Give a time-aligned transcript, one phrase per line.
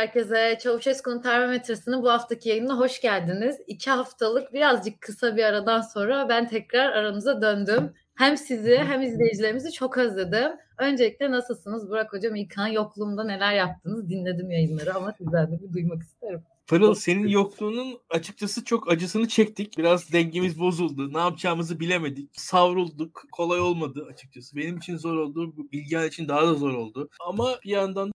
[0.00, 0.58] herkese.
[0.62, 3.56] Çavuşesku'nun termometresinin bu haftaki yayınına hoş geldiniz.
[3.66, 7.92] İki haftalık birazcık kısa bir aradan sonra ben tekrar aranıza döndüm.
[8.14, 10.52] Hem sizi hem izleyicilerimizi çok özledim.
[10.78, 11.90] Öncelikle nasılsınız?
[11.90, 14.10] Burak Hocam İlkan yokluğumda neler yaptınız?
[14.10, 16.42] Dinledim yayınları ama sizden de bir duymak isterim.
[16.66, 19.78] Pırıl senin yokluğunun açıkçası çok acısını çektik.
[19.78, 21.12] Biraz dengemiz bozuldu.
[21.12, 22.40] Ne yapacağımızı bilemedik.
[22.40, 23.22] Savrulduk.
[23.32, 24.56] Kolay olmadı açıkçası.
[24.56, 25.54] Benim için zor oldu.
[25.72, 27.08] Bilgehan için daha da zor oldu.
[27.20, 28.12] Ama bir yandan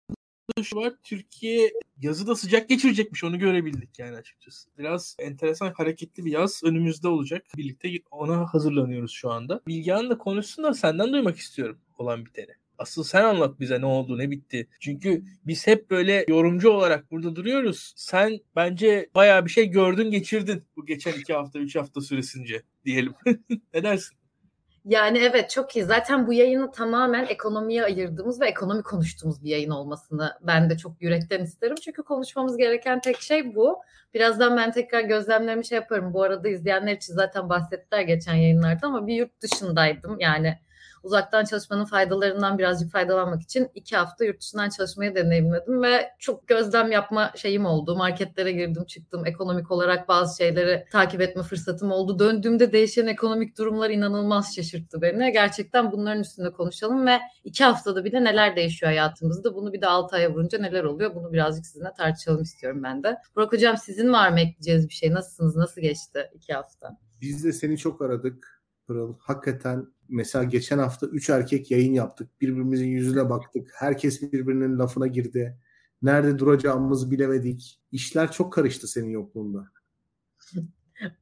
[0.63, 0.94] şu var.
[1.04, 3.23] Türkiye yazı da sıcak geçirecekmiş.
[3.23, 4.70] Onu görebildik yani açıkçası.
[4.77, 7.45] Biraz enteresan hareketli bir yaz önümüzde olacak.
[7.58, 9.62] Birlikte ona hazırlanıyoruz şu anda.
[9.67, 12.52] Bilgehan da konuşsun da senden duymak istiyorum olan biteni.
[12.77, 14.67] Asıl sen anlat bize ne oldu ne bitti.
[14.80, 17.94] Çünkü biz hep böyle yorumcu olarak burada duruyoruz.
[17.95, 23.14] Sen bence bayağı bir şey gördün geçirdin bu geçen iki hafta üç hafta süresince diyelim.
[23.73, 24.17] ne dersin?
[24.85, 25.86] Yani evet çok iyi.
[25.86, 31.02] Zaten bu yayını tamamen ekonomiye ayırdığımız ve ekonomi konuştuğumuz bir yayın olmasını ben de çok
[31.02, 31.75] yürekten isterim.
[31.75, 33.81] Çünkü konuşmamız gereken tek şey bu.
[34.13, 36.13] Birazdan ben tekrar gözlemlerimi şey yaparım.
[36.13, 40.19] Bu arada izleyenler için zaten bahsettiler geçen yayınlarda ama bir yurt dışındaydım.
[40.19, 40.59] Yani
[41.06, 46.92] uzaktan çalışmanın faydalarından birazcık faydalanmak için iki hafta yurt dışından çalışmayı deneyimledim ve çok gözlem
[46.92, 47.95] yapma şeyim oldu.
[47.95, 49.25] Marketlere girdim çıktım.
[49.25, 52.20] Ekonomik olarak bazı şeyleri takip etme fırsatım oldu.
[52.20, 55.31] Döndüğümde değişen ekonomik durumlar inanılmaz şaşırttı beni.
[55.31, 59.56] Gerçekten bunların üstünde konuşalım ve iki haftada bile neler değişiyor hayatımızda.
[59.56, 61.16] Bunu bir de altı aya vurunca neler oluyor?
[61.16, 63.17] Bunu birazcık sizinle tartışalım istiyorum ben de.
[63.36, 65.14] Burak Hocam sizin var mı ekleyeceğiniz bir şey?
[65.14, 65.56] Nasılsınız?
[65.56, 66.97] Nasıl geçti iki hafta?
[67.22, 68.62] Biz de seni çok aradık.
[68.88, 69.16] Pırıl.
[69.19, 72.42] Hakikaten mesela geçen hafta üç erkek yayın yaptık.
[72.42, 73.72] Birbirimizin yüzüne baktık.
[73.75, 75.58] Herkes birbirinin lafına girdi.
[76.02, 77.81] Nerede duracağımızı bilemedik.
[77.92, 79.72] İşler çok karıştı senin yokluğunda.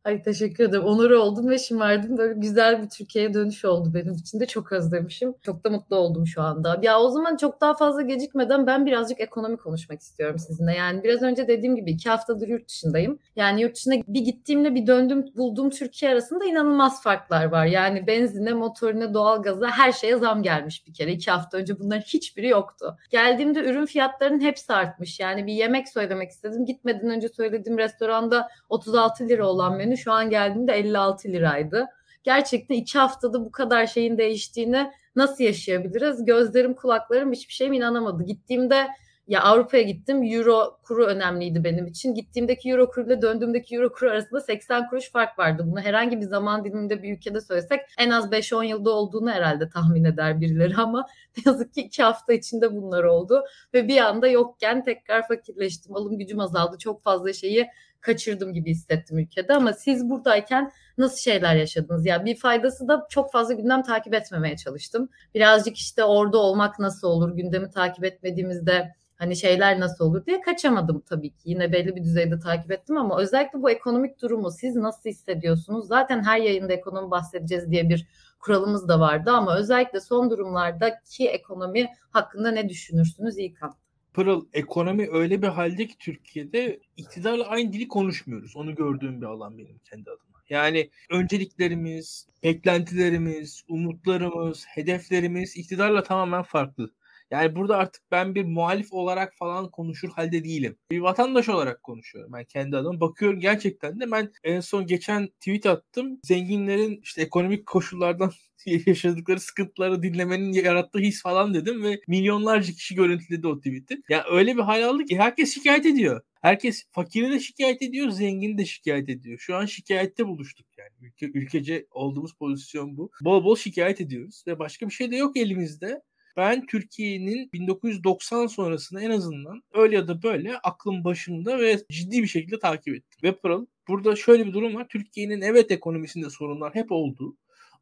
[0.04, 0.84] Ay teşekkür ederim.
[0.84, 2.18] Onur oldum ve şımardım.
[2.18, 4.46] Böyle güzel bir Türkiye'ye dönüş oldu benim için de.
[4.46, 5.34] Çok özlemişim.
[5.42, 6.80] Çok da mutlu oldum şu anda.
[6.82, 10.74] Ya o zaman çok daha fazla gecikmeden ben birazcık ekonomi konuşmak istiyorum sizinle.
[10.76, 13.20] Yani biraz önce dediğim gibi iki haftadır yurt dışındayım.
[13.36, 17.66] Yani yurt dışına bir gittiğimle bir döndüm bulduğum Türkiye arasında inanılmaz farklar var.
[17.66, 21.12] Yani benzine, motorine, doğalgaza her şeye zam gelmiş bir kere.
[21.12, 22.98] iki hafta önce bunların hiçbiri yoktu.
[23.10, 25.20] Geldiğimde ürün fiyatlarının hepsi artmış.
[25.20, 26.66] Yani bir yemek söylemek istedim.
[26.66, 31.88] Gitmeden önce söylediğim restoranda 36 lira olan olan menü şu an geldiğinde 56 liraydı.
[32.24, 36.26] Gerçekten iki haftada bu kadar şeyin değiştiğini nasıl yaşayabiliriz?
[36.26, 38.24] Gözlerim kulaklarım hiçbir şeyime inanamadı.
[38.24, 38.88] Gittiğimde
[39.28, 40.24] ya Avrupa'ya gittim.
[40.24, 42.16] Euro kuru önemliydi benim için.
[42.16, 45.64] Gittiğimdeki euro kuruyla döndüğümdeki euro kuru arasında 80 kuruş fark vardı.
[45.66, 50.04] Bunu herhangi bir zaman diliminde bir ülkede söylesek en az 5-10 yılda olduğunu herhalde tahmin
[50.04, 51.08] eder birileri ama
[51.38, 53.44] ne yazık ki 2 hafta içinde bunlar oldu.
[53.74, 55.96] Ve bir anda yokken tekrar fakirleştim.
[55.96, 56.78] Alım gücüm azaldı.
[56.78, 57.68] Çok fazla şeyi
[58.02, 62.06] kaçırdım gibi hissettim ülkede ama siz buradayken nasıl şeyler yaşadınız?
[62.06, 65.10] Yani bir faydası da çok fazla gündem takip etmemeye çalıştım.
[65.36, 67.36] Birazcık işte orada olmak nasıl olur?
[67.36, 71.42] Gündemi takip etmediğimizde hani şeyler nasıl olur diye kaçamadım tabii ki.
[71.46, 75.88] Yine belli bir düzeyde takip ettim ama özellikle bu ekonomik durumu siz nasıl hissediyorsunuz?
[75.88, 78.08] Zaten her yayında ekonomi bahsedeceğiz diye bir
[78.40, 83.74] kuralımız da vardı ama özellikle son durumlardaki ekonomi hakkında ne düşünürsünüz İlkan?
[84.14, 88.56] Pırıl ekonomi öyle bir halde ki Türkiye'de iktidarla aynı dili konuşmuyoruz.
[88.56, 90.40] Onu gördüğüm bir alan benim kendi adıma.
[90.50, 96.92] Yani önceliklerimiz, beklentilerimiz, umutlarımız, hedeflerimiz iktidarla tamamen farklı.
[97.34, 100.78] Yani burada artık ben bir muhalif olarak falan konuşur halde değilim.
[100.92, 103.00] Bir vatandaş olarak konuşuyorum ben kendi adıma.
[103.00, 106.20] Bakıyorum gerçekten de ben en son geçen tweet attım.
[106.24, 108.32] Zenginlerin işte ekonomik koşullardan
[108.86, 114.02] yaşadıkları sıkıntıları dinlemenin yarattığı his falan dedim ve milyonlarca kişi görüntüledi o tweet'i.
[114.10, 116.22] Yani öyle bir hal aldı ki herkes şikayet ediyor.
[116.42, 119.40] Herkes fakiri de şikayet ediyor, zengini de şikayet ediyor.
[119.40, 120.90] Şu an şikayette buluştuk yani.
[121.02, 123.12] Ülke, ülkece olduğumuz pozisyon bu.
[123.22, 126.02] Bol bol şikayet ediyoruz ve başka bir şey de yok elimizde.
[126.38, 132.28] Ben Türkiye'nin 1990 sonrasında en azından öyle ya da böyle aklım başında ve ciddi bir
[132.28, 133.20] şekilde takip ettim.
[133.24, 134.88] Ve Pırıl burada şöyle bir durum var.
[134.90, 137.38] Türkiye'nin evet ekonomisinde sorunlar hep oldu.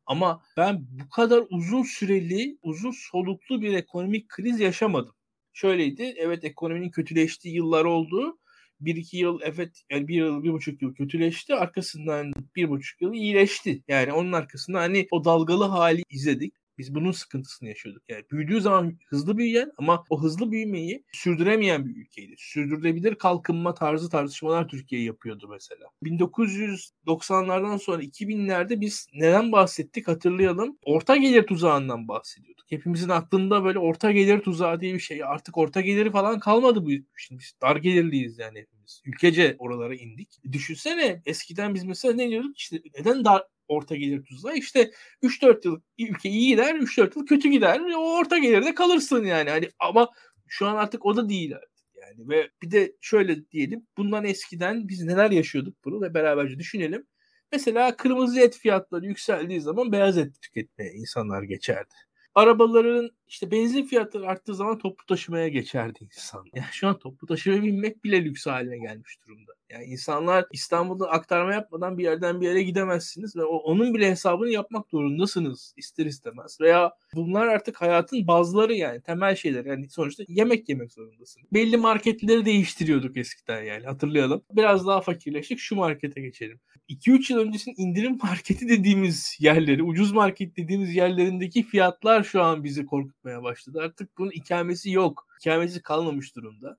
[0.05, 5.15] Ama ben bu kadar uzun süreli, uzun soluklu bir ekonomik kriz yaşamadım.
[5.53, 8.39] Şöyleydi, evet ekonominin kötüleştiği yıllar oldu.
[8.79, 13.13] Bir iki yıl evet yani bir yıl bir buçuk yıl kötüleşti arkasından bir buçuk yıl
[13.13, 18.03] iyileşti yani onun arkasında hani o dalgalı hali izledik biz bunun sıkıntısını yaşıyorduk.
[18.09, 22.35] Yani büyüdüğü zaman hızlı büyüyen ama o hızlı büyümeyi sürdüremeyen bir ülkeydi.
[22.37, 25.85] Sürdürülebilir kalkınma tarzı tartışmalar Türkiye yapıyordu mesela.
[26.03, 30.77] 1990'lardan sonra 2000'lerde biz neden bahsettik hatırlayalım.
[30.85, 32.65] Orta gelir tuzağından bahsediyorduk.
[32.67, 35.23] Hepimizin aklında böyle orta gelir tuzağı diye bir şey.
[35.23, 36.89] Artık orta geliri falan kalmadı bu.
[37.17, 39.01] Şimdi biz dar gelirliyiz yani hepimiz.
[39.05, 40.39] Ülkece oralara indik.
[40.51, 42.57] Düşünsene eskiden biz mesela ne diyorduk?
[42.57, 44.55] İşte neden dar orta gelir tuzağı.
[44.55, 44.91] İşte
[45.23, 47.79] 3-4 yıl ülke iyi gider, 3-4 yıl kötü gider.
[47.97, 49.49] O orta gelirde kalırsın yani.
[49.49, 50.09] Hani ama
[50.47, 51.71] şu an artık o da değil artık.
[51.95, 52.29] Yani.
[52.29, 57.07] Ve bir de şöyle diyelim bundan eskiden biz neler yaşıyorduk bunu ve beraberce düşünelim.
[57.51, 61.93] Mesela kırmızı et fiyatları yükseldiği zaman beyaz et tüketmeye insanlar geçerdi
[62.35, 66.45] arabaların işte benzin fiyatları arttığı zaman toplu taşımaya geçerdi insan.
[66.53, 69.51] Yani şu an toplu taşımaya binmek bile lüks haline gelmiş durumda.
[69.71, 74.89] Yani insanlar İstanbul'da aktarma yapmadan bir yerden bir yere gidemezsiniz ve onun bile hesabını yapmak
[74.89, 76.57] zorundasınız ister istemez.
[76.61, 79.65] Veya bunlar artık hayatın bazıları yani temel şeyler.
[79.65, 81.41] Yani sonuçta yemek yemek zorundasın.
[81.53, 84.43] Belli marketleri değiştiriyorduk eskiden yani hatırlayalım.
[84.51, 86.59] Biraz daha fakirleştik şu markete geçelim.
[86.89, 92.85] 2-3 yıl öncesinin indirim marketi dediğimiz yerleri, ucuz market dediğimiz yerlerindeki fiyatlar şu an bizi
[92.85, 93.79] korkutmaya başladı.
[93.81, 95.27] Artık bunun ikamesi yok.
[95.41, 96.77] İkamesi kalmamış durumda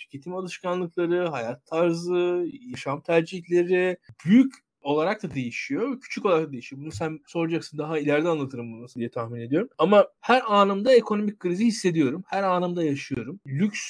[0.00, 6.00] tüketim alışkanlıkları, hayat tarzı, yaşam tercihleri büyük olarak da değişiyor.
[6.00, 6.82] Küçük olarak da değişiyor.
[6.82, 7.78] Bunu sen soracaksın.
[7.78, 9.68] Daha ileride anlatırım bunu diye tahmin ediyorum.
[9.78, 12.24] Ama her anımda ekonomik krizi hissediyorum.
[12.26, 13.40] Her anımda yaşıyorum.
[13.46, 13.80] Lüks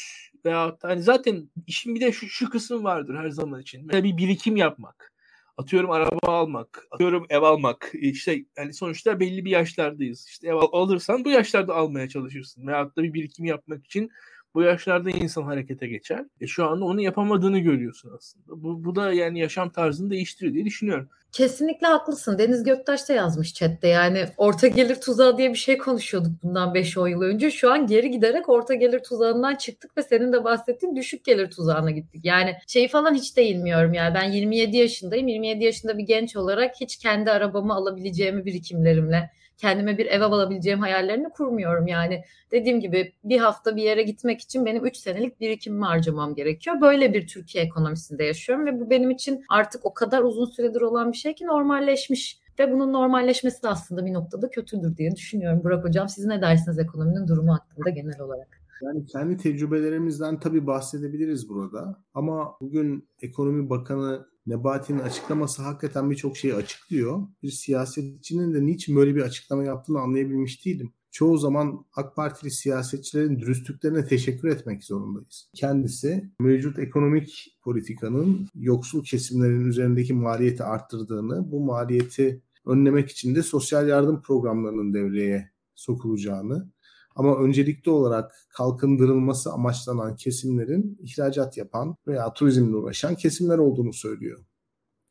[0.45, 3.87] veya hani zaten işin bir de şu, şu kısım vardır her zaman için.
[3.87, 5.13] Mesela bir birikim yapmak.
[5.57, 7.93] Atıyorum araba almak, atıyorum ev almak.
[7.95, 10.27] İşte yani sonuçta belli bir yaşlardayız.
[10.29, 12.67] İşte ev alırsan bu yaşlarda almaya çalışırsın.
[12.67, 14.11] Veyahut da bir birikim yapmak için
[14.55, 16.25] bu yaşlarda insan harekete geçer.
[16.41, 18.63] E şu anda onu yapamadığını görüyorsun aslında.
[18.63, 21.09] Bu, bu da yani yaşam tarzını değiştiriyor diye düşünüyorum.
[21.33, 22.39] Kesinlikle haklısın.
[22.39, 23.89] Deniz Göktaş da yazmış chatte.
[23.89, 27.51] Yani orta gelir tuzağı diye bir şey konuşuyorduk bundan 5-10 yıl önce.
[27.51, 31.91] Şu an geri giderek orta gelir tuzağından çıktık ve senin de bahsettiğin düşük gelir tuzağına
[31.91, 32.25] gittik.
[32.25, 34.15] Yani şeyi falan hiç değilmiyorum yani.
[34.15, 35.29] Ben 27 yaşındayım.
[35.29, 39.31] 27 yaşında bir genç olarak hiç kendi arabamı alabileceğimi birikimlerimle
[39.61, 41.87] kendime bir ev alabileceğim hayallerini kurmuyorum.
[41.87, 46.81] Yani dediğim gibi bir hafta bir yere gitmek için benim 3 senelik birikimimi harcamam gerekiyor.
[46.81, 51.13] Böyle bir Türkiye ekonomisinde yaşıyorum ve bu benim için artık o kadar uzun süredir olan
[51.13, 52.41] bir şey ki normalleşmiş.
[52.59, 55.61] Ve bunun normalleşmesi de aslında bir noktada kötüdür diye düşünüyorum.
[55.65, 58.61] Burak Hocam siz ne dersiniz ekonominin durumu hakkında genel olarak?
[58.83, 62.03] Yani kendi tecrübelerimizden tabii bahsedebiliriz burada.
[62.15, 67.23] Ama bugün Ekonomi Bakanı Nebati'nin açıklaması hakikaten birçok şeyi açıklıyor.
[67.43, 70.93] Bir siyasetçinin de niçin böyle bir açıklama yaptığını anlayabilmiş değilim.
[71.11, 75.51] Çoğu zaman AK Partili siyasetçilerin dürüstlüklerine teşekkür etmek zorundayız.
[75.55, 83.89] Kendisi mevcut ekonomik politikanın yoksul kesimlerin üzerindeki maliyeti arttırdığını, bu maliyeti önlemek için de sosyal
[83.89, 86.71] yardım programlarının devreye sokulacağını,
[87.17, 94.45] ama öncelikli olarak kalkındırılması amaçlanan kesimlerin ihracat yapan veya turizmle uğraşan kesimler olduğunu söylüyor.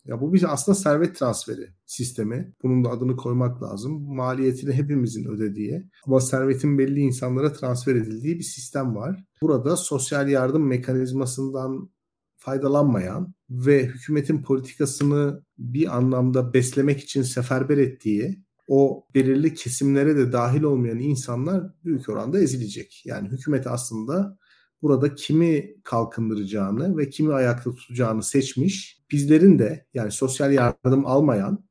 [0.06, 2.54] Ya bu bir aslında servet transferi sistemi.
[2.64, 4.16] Bunun da adını koymak lazım.
[4.16, 9.24] Maliyetini hepimizin ödediği ama servetin belli insanlara transfer edildiği bir sistem var.
[9.42, 11.90] Burada sosyal yardım mekanizmasından
[12.38, 20.64] faydalanmayan ve hükümetin politikasını bir anlamda beslemek için seferber ettiği o belirli kesimlere de dahil
[20.64, 23.02] olmayan insanlar büyük oranda ezilecek.
[23.06, 24.38] Yani hükümet aslında
[24.82, 29.02] burada kimi kalkındıracağını ve kimi ayakta tutacağını seçmiş.
[29.12, 31.64] Bizlerin de yani sosyal yardım almayan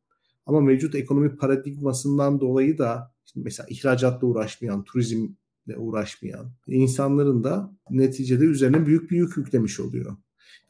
[0.46, 8.86] ama mevcut ekonomi paradigmasından dolayı da mesela ihracatla uğraşmayan, turizmle uğraşmayan insanların da neticede üzerine
[8.86, 10.16] büyük bir yük yüklemiş oluyor.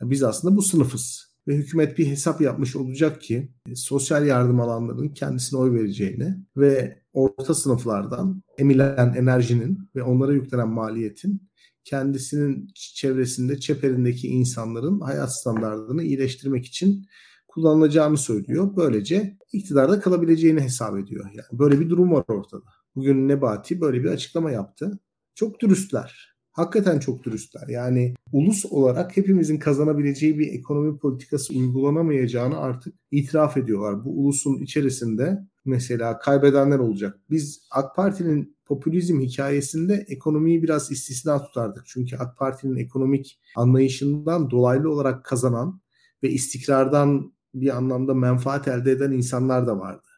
[0.00, 4.60] Yani biz aslında bu sınıfız ve hükümet bir hesap yapmış olacak ki e, sosyal yardım
[4.60, 11.48] alanların kendisine oy vereceğini ve orta sınıflardan emilen enerjinin ve onlara yüklenen maliyetin
[11.84, 17.06] kendisinin çevresinde, çeperindeki insanların hayat standartlarını iyileştirmek için
[17.48, 18.76] kullanılacağını söylüyor.
[18.76, 21.26] Böylece iktidarda kalabileceğini hesap ediyor.
[21.34, 22.64] Yani böyle bir durum var ortada.
[22.96, 24.98] Bugün Nebati böyle bir açıklama yaptı.
[25.34, 27.69] Çok dürüstler hakikaten çok dürüstler.
[27.69, 34.05] Yani ulus olarak hepimizin kazanabileceği bir ekonomi politikası uygulanamayacağını artık itiraf ediyorlar.
[34.05, 37.19] Bu ulusun içerisinde mesela kaybedenler olacak.
[37.31, 41.84] Biz AK Parti'nin popülizm hikayesinde ekonomiyi biraz istisna tutardık.
[41.86, 45.81] Çünkü AK Parti'nin ekonomik anlayışından dolaylı olarak kazanan
[46.22, 50.08] ve istikrardan bir anlamda menfaat elde eden insanlar da vardı.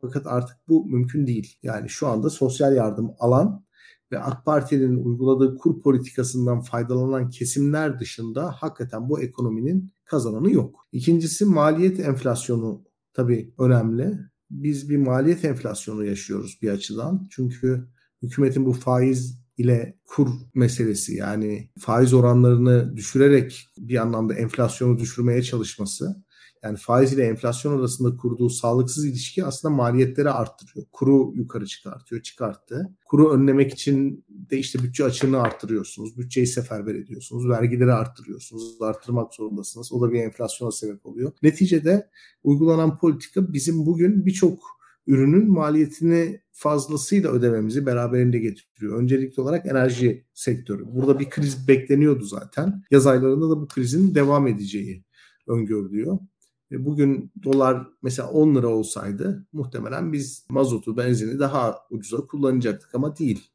[0.00, 1.58] Fakat artık bu mümkün değil.
[1.62, 3.64] Yani şu anda sosyal yardım alan
[4.12, 10.86] ve AK Parti'nin uyguladığı kur politikasından faydalanan kesimler dışında hakikaten bu ekonominin kazananı yok.
[10.92, 14.18] İkincisi maliyet enflasyonu tabii önemli.
[14.50, 17.28] Biz bir maliyet enflasyonu yaşıyoruz bir açıdan.
[17.30, 17.88] Çünkü
[18.22, 26.24] hükümetin bu faiz ile kur meselesi yani faiz oranlarını düşürerek bir anlamda enflasyonu düşürmeye çalışması
[26.62, 30.86] yani faiz ile enflasyon arasında kurduğu sağlıksız ilişki aslında maliyetleri arttırıyor.
[30.92, 32.96] Kuru yukarı çıkartıyor, çıkarttı.
[33.04, 36.18] Kuru önlemek için de işte bütçe açığını arttırıyorsunuz.
[36.18, 37.48] Bütçeyi seferber ediyorsunuz.
[37.48, 38.82] Vergileri arttırıyorsunuz.
[38.82, 39.92] Arttırmak zorundasınız.
[39.92, 41.32] O da bir enflasyona sebep oluyor.
[41.42, 42.10] Neticede
[42.44, 49.02] uygulanan politika bizim bugün birçok ürünün maliyetini fazlasıyla ödememizi beraberinde getiriyor.
[49.02, 50.84] Öncelikli olarak enerji sektörü.
[50.86, 52.82] Burada bir kriz bekleniyordu zaten.
[52.90, 55.04] Yaz aylarında da bu krizin devam edeceği
[55.46, 56.18] öngörülüyor.
[56.70, 63.50] Bugün dolar mesela 10 lira olsaydı muhtemelen biz mazotu, benzini daha ucuza kullanacaktık ama değil.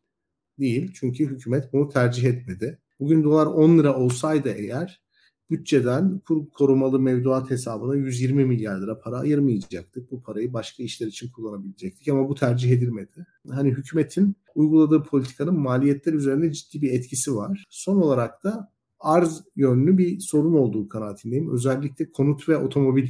[0.59, 2.79] Değil çünkü hükümet bunu tercih etmedi.
[2.99, 5.01] Bugün dolar 10 lira olsaydı eğer
[5.49, 10.11] bütçeden kur korumalı mevduat hesabına 120 milyar lira para ayırmayacaktık.
[10.11, 13.25] Bu parayı başka işler için kullanabilecektik ama bu tercih edilmedi.
[13.49, 17.63] Hani hükümetin uyguladığı politikanın maliyetler üzerinde ciddi bir etkisi var.
[17.69, 21.53] Son olarak da arz yönlü bir sorun olduğu kanaatindeyim.
[21.53, 23.09] Özellikle konut ve otomobil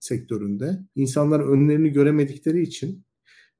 [0.00, 3.04] sektöründe insanlar önlerini göremedikleri için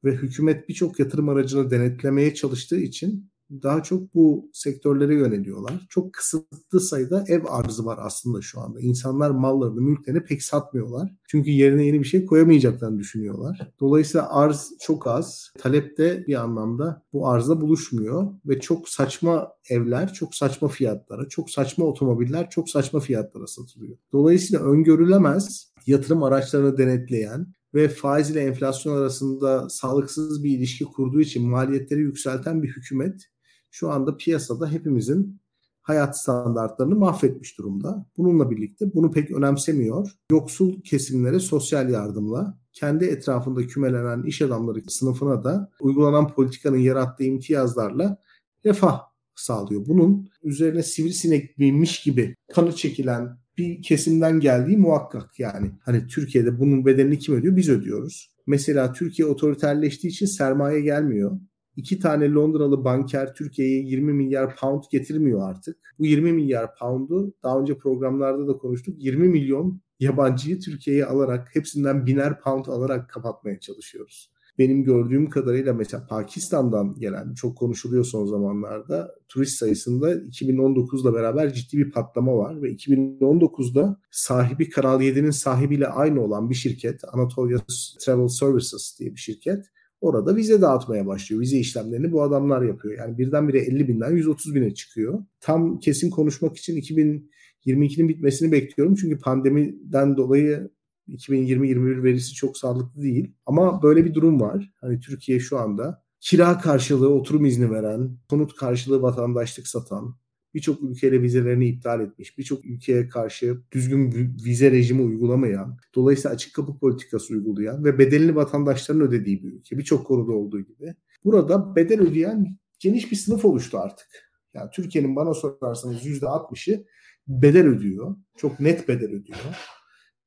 [0.04, 5.86] ve hükümet birçok yatırım aracını denetlemeye çalıştığı için daha çok bu sektörlere yöneliyorlar.
[5.88, 8.80] Çok kısıtlı sayıda ev arzı var aslında şu anda.
[8.80, 11.14] İnsanlar mallarını, mülklerini pek satmıyorlar.
[11.28, 13.72] Çünkü yerine yeni bir şey koyamayacaklarını düşünüyorlar.
[13.80, 15.52] Dolayısıyla arz çok az.
[15.58, 21.50] Talep de bir anlamda bu arzla buluşmuyor ve çok saçma evler, çok saçma fiyatlara, çok
[21.50, 23.98] saçma otomobiller, çok saçma fiyatlara satılıyor.
[24.12, 31.48] Dolayısıyla öngörülemez yatırım araçlarını denetleyen, ve faiz ile enflasyon arasında sağlıksız bir ilişki kurduğu için
[31.48, 33.24] maliyetleri yükselten bir hükümet
[33.70, 35.40] şu anda piyasada hepimizin
[35.88, 38.06] hayat standartlarını mahvetmiş durumda.
[38.16, 40.10] Bununla birlikte bunu pek önemsemiyor.
[40.30, 48.18] Yoksul kesimlere sosyal yardımla kendi etrafında kümelenen iş adamları sınıfına da uygulanan politikanın yarattığı imtiyazlarla
[48.64, 49.00] refah
[49.34, 49.86] sağlıyor.
[49.86, 55.70] Bunun üzerine sivrisinek binmiş gibi kanı çekilen bir kesimden geldiği muhakkak yani.
[55.84, 57.56] Hani Türkiye'de bunun bedelini kim ödüyor?
[57.56, 58.30] Biz ödüyoruz.
[58.46, 61.40] Mesela Türkiye otoriterleştiği için sermaye gelmiyor
[61.78, 65.76] iki tane Londralı banker Türkiye'ye 20 milyar pound getirmiyor artık.
[65.98, 68.94] Bu 20 milyar pound'u daha önce programlarda da konuştuk.
[68.98, 74.32] 20 milyon yabancıyı Türkiye'ye alarak hepsinden biner pound alarak kapatmaya çalışıyoruz.
[74.58, 81.78] Benim gördüğüm kadarıyla mesela Pakistan'dan gelen çok konuşuluyor son zamanlarda turist sayısında 2019'la beraber ciddi
[81.78, 87.58] bir patlama var ve 2019'da sahibi Kanal 7'nin sahibiyle aynı olan bir şirket Anatolia
[88.04, 89.66] Travel Services diye bir şirket
[90.00, 91.42] Orada vize dağıtmaya başlıyor.
[91.42, 92.98] Vize işlemlerini bu adamlar yapıyor.
[92.98, 95.24] Yani birdenbire 50 binden 130 bine çıkıyor.
[95.40, 98.94] Tam kesin konuşmak için 2022'nin bitmesini bekliyorum.
[98.94, 100.70] Çünkü pandemiden dolayı
[101.08, 103.32] 2020-21 verisi çok sağlıklı değil.
[103.46, 104.72] Ama böyle bir durum var.
[104.80, 110.14] Hani Türkiye şu anda kira karşılığı oturum izni veren, konut karşılığı vatandaşlık satan,
[110.54, 114.12] birçok ülkeyle vizelerini iptal etmiş, birçok ülkeye karşı düzgün
[114.44, 119.78] vize rejimi uygulamayan, dolayısıyla açık kapı politikası uygulayan ve bedelini vatandaşların ödediği bir ülke.
[119.78, 120.94] Birçok konuda olduğu gibi.
[121.24, 124.08] Burada bedel ödeyen geniş bir sınıf oluştu artık.
[124.54, 126.84] Yani Türkiye'nin bana sorarsanız %60'ı
[127.28, 128.16] bedel ödüyor.
[128.36, 129.38] Çok net bedel ödüyor.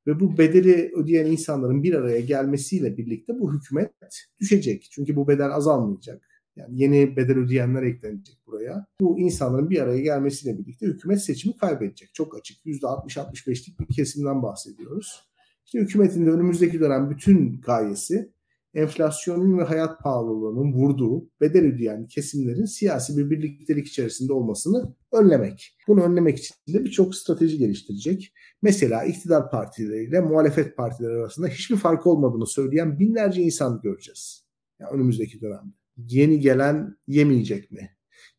[0.08, 3.94] Ve bu bedeli ödeyen insanların bir araya gelmesiyle birlikte bu hükümet
[4.40, 4.88] düşecek.
[4.92, 6.31] Çünkü bu bedel azalmayacak.
[6.56, 8.86] Yani yeni bedel ödeyenler eklenecek buraya.
[9.02, 12.14] Bu insanların bir araya gelmesiyle birlikte hükümet seçimi kaybedecek.
[12.14, 12.66] Çok açık.
[12.66, 15.24] %60-65'lik bir kesimden bahsediyoruz.
[15.66, 18.32] İşte hükümetin de önümüzdeki dönem bütün gayesi
[18.74, 25.78] enflasyonun ve hayat pahalılığının vurduğu bedel ödeyen kesimlerin siyasi bir birliktelik içerisinde olmasını önlemek.
[25.88, 28.34] Bunu önlemek için de birçok strateji geliştirecek.
[28.62, 34.46] Mesela iktidar partileriyle muhalefet partileri arasında hiçbir fark olmadığını söyleyen binlerce insan göreceğiz.
[34.80, 37.90] Yani önümüzdeki dönemde yeni gelen yemeyecek mi?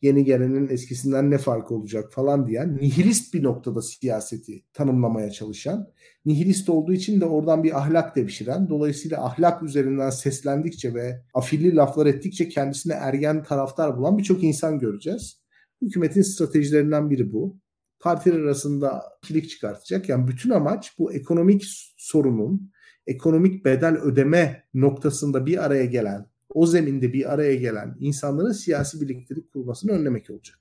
[0.03, 5.89] Yeni gelenin eskisinden ne fark olacak falan diyen nihilist bir noktada siyaseti tanımlamaya çalışan,
[6.25, 12.07] nihilist olduğu için de oradan bir ahlak devşiren, dolayısıyla ahlak üzerinden seslendikçe ve afilli laflar
[12.07, 15.43] ettikçe kendisine ergen taraftar bulan birçok insan göreceğiz.
[15.83, 17.57] Hükümetin stratejilerinden biri bu.
[18.01, 20.09] Partiler arasında kilik çıkartacak.
[20.09, 21.65] Yani bütün amaç bu ekonomik
[21.97, 22.73] sorunun,
[23.07, 29.53] ekonomik bedel ödeme noktasında bir araya gelen o zeminde bir araya gelen insanların siyasi birliktelik
[29.53, 30.59] kurmasını önlemek olacak.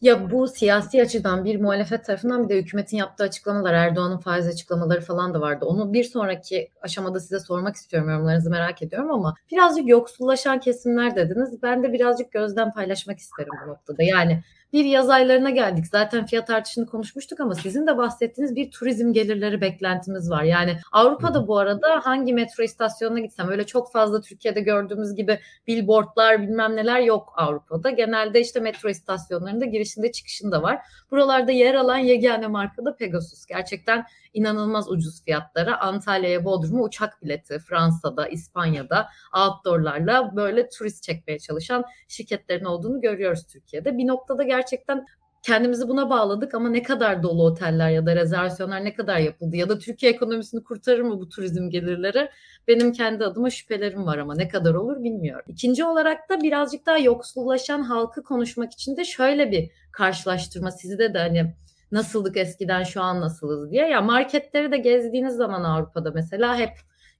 [0.00, 5.00] Ya bu siyasi açıdan bir muhalefet tarafından bir de hükümetin yaptığı açıklamalar, Erdoğan'ın faiz açıklamaları
[5.00, 5.64] falan da vardı.
[5.64, 11.62] Onu bir sonraki aşamada size sormak istiyorum, yorumlarınızı merak ediyorum ama birazcık yoksullaşan kesimler dediniz.
[11.62, 14.02] Ben de birazcık gözden paylaşmak isterim bu noktada.
[14.02, 14.42] Yani
[14.76, 15.86] bir yaz aylarına geldik.
[15.86, 20.42] Zaten fiyat artışını konuşmuştuk ama sizin de bahsettiğiniz bir turizm gelirleri beklentimiz var.
[20.42, 26.42] Yani Avrupa'da bu arada hangi metro istasyonuna gitsem öyle çok fazla Türkiye'de gördüğümüz gibi billboardlar
[26.42, 27.90] bilmem neler yok Avrupa'da.
[27.90, 30.78] Genelde işte metro istasyonlarında girişinde çıkışında var.
[31.10, 33.46] Buralarda yer alan yegane marka da Pegasus.
[33.46, 41.84] Gerçekten inanılmaz ucuz fiyatlara Antalya'ya Bodrum'a uçak bileti Fransa'da, İspanya'da outdoor'larla böyle turist çekmeye çalışan
[42.08, 43.98] şirketlerin olduğunu görüyoruz Türkiye'de.
[43.98, 44.65] Bir noktada gerçekten
[45.46, 49.68] kendimizi buna bağladık ama ne kadar dolu oteller ya da rezervasyonlar ne kadar yapıldı ya
[49.68, 52.30] da Türkiye ekonomisini kurtarır mı bu turizm gelirleri?
[52.68, 55.44] Benim kendi adıma şüphelerim var ama ne kadar olur bilmiyorum.
[55.48, 61.18] İkinci olarak da birazcık daha yoksullaşan halkı konuşmak için de şöyle bir karşılaştırma sizde de
[61.18, 61.54] hani
[61.92, 63.88] nasıldık eskiden şu an nasılız diye.
[63.88, 66.72] Ya marketleri de gezdiğiniz zaman Avrupa'da mesela hep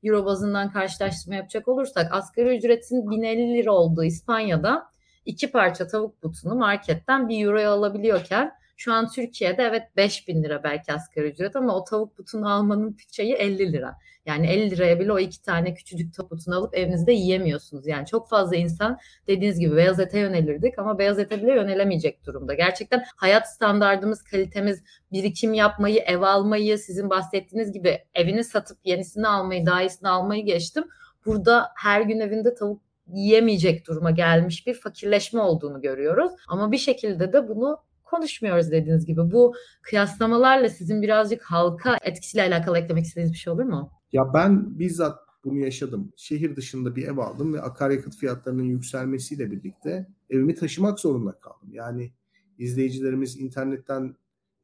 [0.05, 4.89] euro bazından karşılaştırma yapacak olursak asgari ücretin 1050 lira olduğu İspanya'da
[5.27, 10.93] iki parça tavuk butunu marketten bir euroya alabiliyorken şu an Türkiye'de evet 5000 lira belki
[10.93, 13.99] asgari ücret ama o tavuk butunu almanın şeyi 50 lira.
[14.27, 17.87] Yani 50 liraya bile o iki tane küçücük tavuk butunu alıp evinizde yiyemiyorsunuz.
[17.87, 22.55] Yani çok fazla insan dediğiniz gibi beyaz ete yönelirdik ama beyaz ete bile yönelemeyecek durumda.
[22.55, 29.67] Gerçekten hayat standartımız, kalitemiz, birikim yapmayı, ev almayı, sizin bahsettiğiniz gibi evini satıp yenisini almayı,
[29.67, 30.85] daha iyisini almayı geçtim.
[31.27, 36.33] Burada her gün evinde tavuk yiyemeyecek duruma gelmiş bir fakirleşme olduğunu görüyoruz.
[36.49, 39.31] Ama bir şekilde de bunu konuşmuyoruz dediğiniz gibi.
[39.31, 43.91] Bu kıyaslamalarla sizin birazcık halka etkisiyle alakalı eklemek istediğiniz bir şey olur mu?
[44.13, 46.13] Ya ben bizzat bunu yaşadım.
[46.17, 51.69] Şehir dışında bir ev aldım ve akaryakıt fiyatlarının yükselmesiyle birlikte evimi taşımak zorunda kaldım.
[51.73, 52.13] Yani
[52.59, 54.17] izleyicilerimiz internetten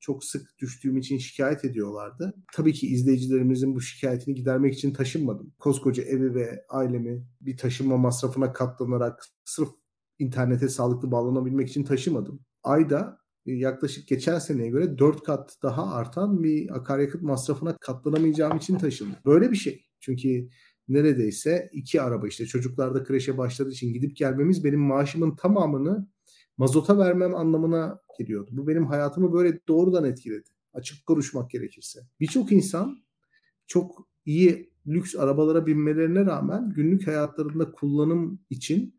[0.02, 2.34] çok sık düştüğüm için şikayet ediyorlardı.
[2.52, 5.54] Tabii ki izleyicilerimizin bu şikayetini gidermek için taşınmadım.
[5.58, 9.68] Koskoca evi ve ailemi bir taşınma masrafına katlanarak sırf
[10.18, 12.40] internete sağlıklı bağlanabilmek için taşımadım.
[12.62, 18.78] Ayda e, yaklaşık geçen seneye göre 4 kat daha artan bir akaryakıt masrafına katlanamayacağım için
[18.78, 19.16] taşındım.
[19.26, 19.84] Böyle bir şey.
[20.00, 20.48] Çünkü
[20.88, 26.08] neredeyse iki araba işte çocuklar da kreşe başladığı için gidip gelmemiz benim maaşımın tamamını
[26.62, 28.50] mazota vermem anlamına geliyordu.
[28.52, 30.48] Bu benim hayatımı böyle doğrudan etkiledi.
[30.74, 32.00] Açık konuşmak gerekirse.
[32.20, 33.04] Birçok insan
[33.66, 38.94] çok iyi lüks arabalara binmelerine rağmen günlük hayatlarında kullanım için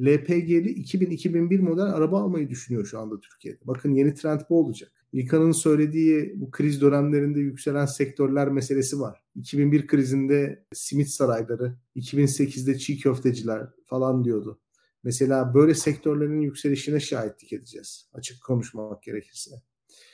[0.00, 3.60] LPG'li 2000-2001 model araba almayı düşünüyor şu anda Türkiye'de.
[3.64, 4.92] Bakın yeni trend bu olacak.
[5.12, 9.24] İlkan'ın söylediği bu kriz dönemlerinde yükselen sektörler meselesi var.
[9.34, 14.60] 2001 krizinde simit sarayları, 2008'de çiğ köfteciler falan diyordu.
[15.06, 18.08] Mesela böyle sektörlerin yükselişine şahitlik edeceğiz.
[18.12, 19.50] Açık konuşmak gerekirse.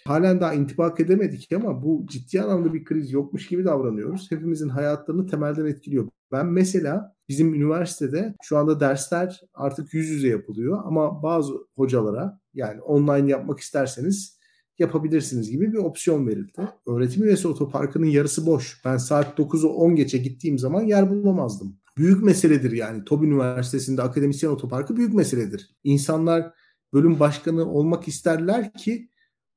[0.06, 4.30] Halen daha intibak edemedik ama bu ciddi anlamda bir kriz yokmuş gibi davranıyoruz.
[4.30, 6.08] Hepimizin hayatlarını temelden etkiliyor.
[6.32, 12.80] Ben mesela bizim üniversitede şu anda dersler artık yüz yüze yapılıyor ama bazı hocalara yani
[12.80, 14.38] online yapmak isterseniz
[14.78, 16.68] yapabilirsiniz gibi bir opsiyon verildi.
[16.86, 18.80] Öğretim üyesi otoparkının yarısı boş.
[18.84, 21.81] Ben saat 9'u 10 geçe gittiğim zaman yer bulamazdım.
[21.96, 23.04] Büyük meseledir yani.
[23.04, 25.76] TOB Üniversitesi'nde akademisyen otoparkı büyük meseledir.
[25.84, 26.54] İnsanlar
[26.92, 29.08] bölüm başkanı olmak isterler ki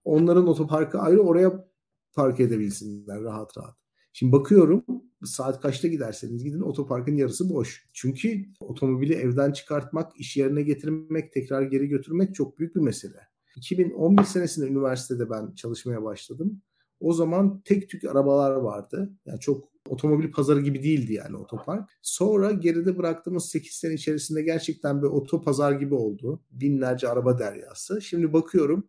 [0.03, 1.65] onların otoparkı ayrı oraya
[2.13, 3.75] park edebilsinler rahat rahat.
[4.13, 4.85] Şimdi bakıyorum
[5.23, 7.87] saat kaçta giderseniz gidin otoparkın yarısı boş.
[7.93, 13.19] Çünkü otomobili evden çıkartmak, iş yerine getirmek, tekrar geri götürmek çok büyük bir mesele.
[13.55, 16.61] 2011 senesinde üniversitede ben çalışmaya başladım.
[16.99, 19.13] O zaman tek tük arabalar vardı.
[19.25, 21.89] Yani çok otomobil pazarı gibi değildi yani otopark.
[22.01, 26.43] Sonra geride bıraktığımız 8 sene içerisinde gerçekten bir otopazar gibi oldu.
[26.51, 28.01] Binlerce araba deryası.
[28.01, 28.87] Şimdi bakıyorum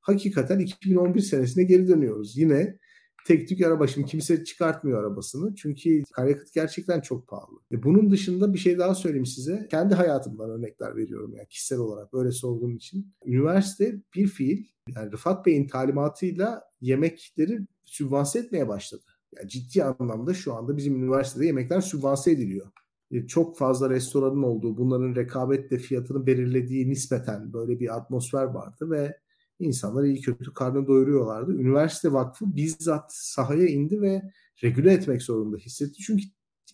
[0.00, 2.36] hakikaten 2011 senesine geri dönüyoruz.
[2.36, 2.78] Yine
[3.26, 3.86] tek tük araba.
[3.86, 5.54] Şimdi kimse çıkartmıyor arabasını.
[5.54, 7.60] Çünkü akaryakıt gerçekten çok pahalı.
[7.72, 9.66] E bunun dışında bir şey daha söyleyeyim size.
[9.70, 13.14] Kendi hayatımdan örnekler veriyorum yani kişisel olarak böyle sorduğum için.
[13.26, 14.64] Üniversite bir fiil
[14.96, 19.04] yani Rıfat Bey'in talimatıyla yemekleri sübvanse etmeye başladı.
[19.36, 22.66] Yani ciddi anlamda şu anda bizim üniversitede yemekler sübvanse ediliyor.
[23.10, 29.16] E, çok fazla restoranın olduğu, bunların rekabetle fiyatını belirlediği nispeten böyle bir atmosfer vardı ve
[29.60, 31.52] insanlar iyi kötü karnını doyuruyorlardı.
[31.52, 34.22] Üniversite Vakfı bizzat sahaya indi ve
[34.62, 36.02] regüle etmek zorunda hissetti.
[36.02, 36.24] Çünkü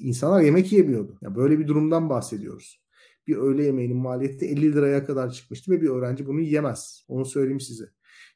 [0.00, 1.18] insanlar yemek yemiyordu.
[1.22, 2.84] Yani böyle bir durumdan bahsediyoruz.
[3.26, 7.04] Bir öğle yemeğinin maliyeti 50 liraya kadar çıkmıştı ve bir öğrenci bunu yiyemez.
[7.08, 7.84] Onu söyleyeyim size.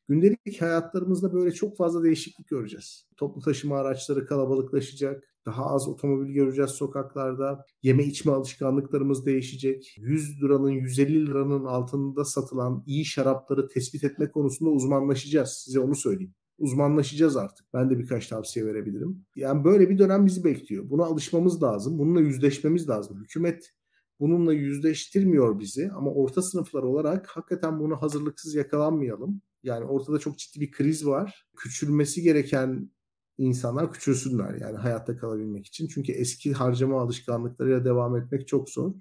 [0.08, 3.06] Gündelik hayatlarımızda böyle çok fazla değişiklik göreceğiz.
[3.16, 5.24] Toplu taşıma araçları kalabalıklaşacak.
[5.46, 7.64] Daha az otomobil göreceğiz sokaklarda.
[7.82, 9.94] Yeme içme alışkanlıklarımız değişecek.
[9.98, 15.62] 100 liranın 150 liranın altında satılan iyi şarapları tespit etme konusunda uzmanlaşacağız.
[15.64, 17.66] Size onu söyleyeyim uzmanlaşacağız artık.
[17.74, 19.26] Ben de birkaç tavsiye verebilirim.
[19.36, 20.90] Yani böyle bir dönem bizi bekliyor.
[20.90, 21.98] Buna alışmamız lazım.
[21.98, 23.20] Bununla yüzleşmemiz lazım.
[23.20, 23.72] Hükümet
[24.20, 29.42] bununla yüzleştirmiyor bizi ama orta sınıflar olarak hakikaten bunu hazırlıksız yakalanmayalım.
[29.62, 31.46] Yani ortada çok ciddi bir kriz var.
[31.56, 32.90] Küçülmesi gereken
[33.38, 35.88] insanlar küçülsünler yani hayatta kalabilmek için.
[35.88, 38.92] Çünkü eski harcama alışkanlıklarıyla devam etmek çok zor.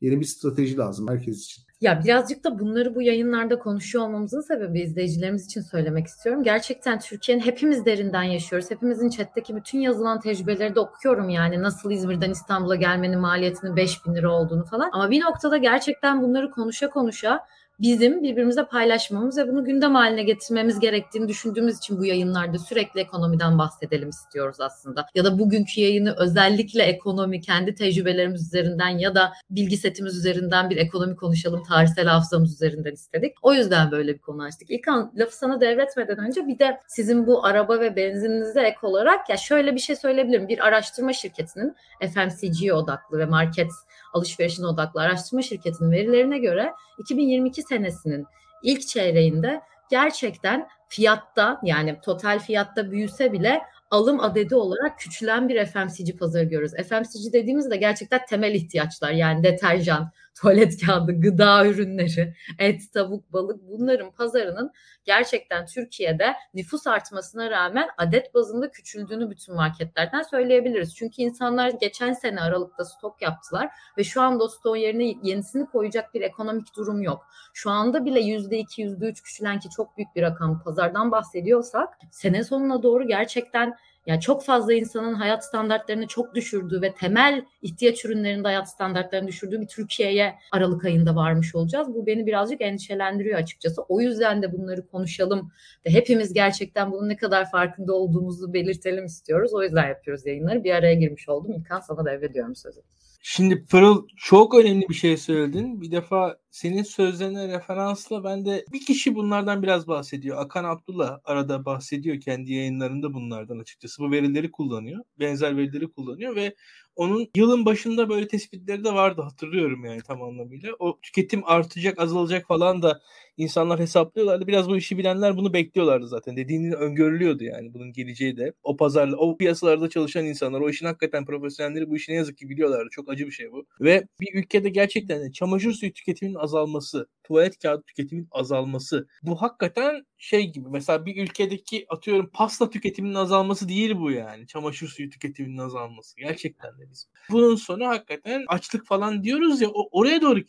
[0.00, 1.62] Yeni bir strateji lazım herkes için.
[1.80, 6.42] Ya birazcık da bunları bu yayınlarda konuşuyor olmamızın sebebi izleyicilerimiz için söylemek istiyorum.
[6.42, 8.70] Gerçekten Türkiye'nin hepimiz derinden yaşıyoruz.
[8.70, 11.62] Hepimizin chatteki bütün yazılan tecrübeleri de okuyorum yani.
[11.62, 14.90] Nasıl İzmir'den İstanbul'a gelmenin maliyetinin 5 bin lira olduğunu falan.
[14.92, 17.40] Ama bir noktada gerçekten bunları konuşa konuşa
[17.80, 23.58] bizim birbirimize paylaşmamız ve bunu gündem haline getirmemiz gerektiğini düşündüğümüz için bu yayınlarda sürekli ekonomiden
[23.58, 25.06] bahsedelim istiyoruz aslında.
[25.14, 30.76] Ya da bugünkü yayını özellikle ekonomi, kendi tecrübelerimiz üzerinden ya da bilgi setimiz üzerinden bir
[30.76, 33.36] ekonomi konuşalım, tarihsel hafızamız üzerinden istedik.
[33.42, 34.70] O yüzden böyle bir konu açtık.
[34.70, 39.36] İlkan lafı sana devretmeden önce bir de sizin bu araba ve benzininize ek olarak ya
[39.36, 40.48] şöyle bir şey söyleyebilirim.
[40.48, 43.70] Bir araştırma şirketinin FMCG odaklı ve market
[44.16, 48.26] alışverişine odaklı araştırma şirketinin verilerine göre 2022 senesinin
[48.62, 56.18] ilk çeyreğinde gerçekten fiyatta yani total fiyatta büyüse bile alım adedi olarak küçülen bir FMCG
[56.18, 56.72] pazarı görüyoruz.
[56.88, 64.10] FMCG dediğimizde gerçekten temel ihtiyaçlar yani deterjan, tuvalet kağıdı, gıda ürünleri, et, tavuk, balık bunların
[64.10, 64.72] pazarının
[65.04, 70.94] gerçekten Türkiye'de nüfus artmasına rağmen adet bazında küçüldüğünü bütün marketlerden söyleyebiliriz.
[70.94, 73.68] Çünkü insanlar geçen sene Aralık'ta stok yaptılar
[73.98, 77.26] ve şu anda o stoğun yerine yenisini koyacak bir ekonomik durum yok.
[77.54, 82.82] Şu anda bile %2, %3 küçülen ki çok büyük bir rakam pazardan bahsediyorsak sene sonuna
[82.82, 88.70] doğru gerçekten yani çok fazla insanın hayat standartlarını çok düşürdüğü ve temel ihtiyaç ürünlerinde hayat
[88.70, 91.94] standartlarını düşürdüğü bir Türkiye'ye Aralık ayında varmış olacağız.
[91.94, 93.82] Bu beni birazcık endişelendiriyor açıkçası.
[93.82, 95.52] O yüzden de bunları konuşalım
[95.86, 99.54] ve hepimiz gerçekten bunun ne kadar farkında olduğumuzu belirtelim istiyoruz.
[99.54, 100.64] O yüzden yapıyoruz yayınları.
[100.64, 101.52] Bir araya girmiş oldum.
[101.52, 102.80] İlkan sana devrediyorum sözü.
[103.28, 105.80] Şimdi Pırıl çok önemli bir şey söyledin.
[105.80, 110.38] Bir defa senin sözlerine referansla ben de bir kişi bunlardan biraz bahsediyor.
[110.38, 114.02] Akan Abdullah arada bahsediyor kendi yayınlarında bunlardan açıkçası.
[114.02, 115.04] Bu verileri kullanıyor.
[115.20, 116.54] Benzer verileri kullanıyor ve
[116.96, 120.72] onun yılın başında böyle tespitleri de vardı hatırlıyorum yani tam anlamıyla.
[120.78, 123.00] O tüketim artacak azalacak falan da
[123.36, 124.46] insanlar hesaplıyorlardı.
[124.46, 126.36] Biraz bu işi bilenler bunu bekliyorlardı zaten.
[126.36, 128.52] Dediğini öngörülüyordu yani bunun geleceği de.
[128.62, 132.48] O pazarla, o piyasalarda çalışan insanlar, o işin hakikaten profesyonelleri bu işi ne yazık ki
[132.48, 132.88] biliyorlardı.
[132.90, 133.66] Çok acı bir şey bu.
[133.80, 139.06] Ve bir ülkede gerçekten çamaşır suyu tüketiminin azalması, tuvalet kağıdı tüketiminin azalması.
[139.22, 144.46] Bu hakikaten şey gibi mesela bir ülkedeki atıyorum pasta tüketiminin azalması değil bu yani.
[144.46, 146.16] Çamaşır suyu tüketiminin azalması.
[146.16, 147.08] Gerçekten de biz.
[147.30, 150.40] Bunun sonu hakikaten açlık falan diyoruz ya oraya doğru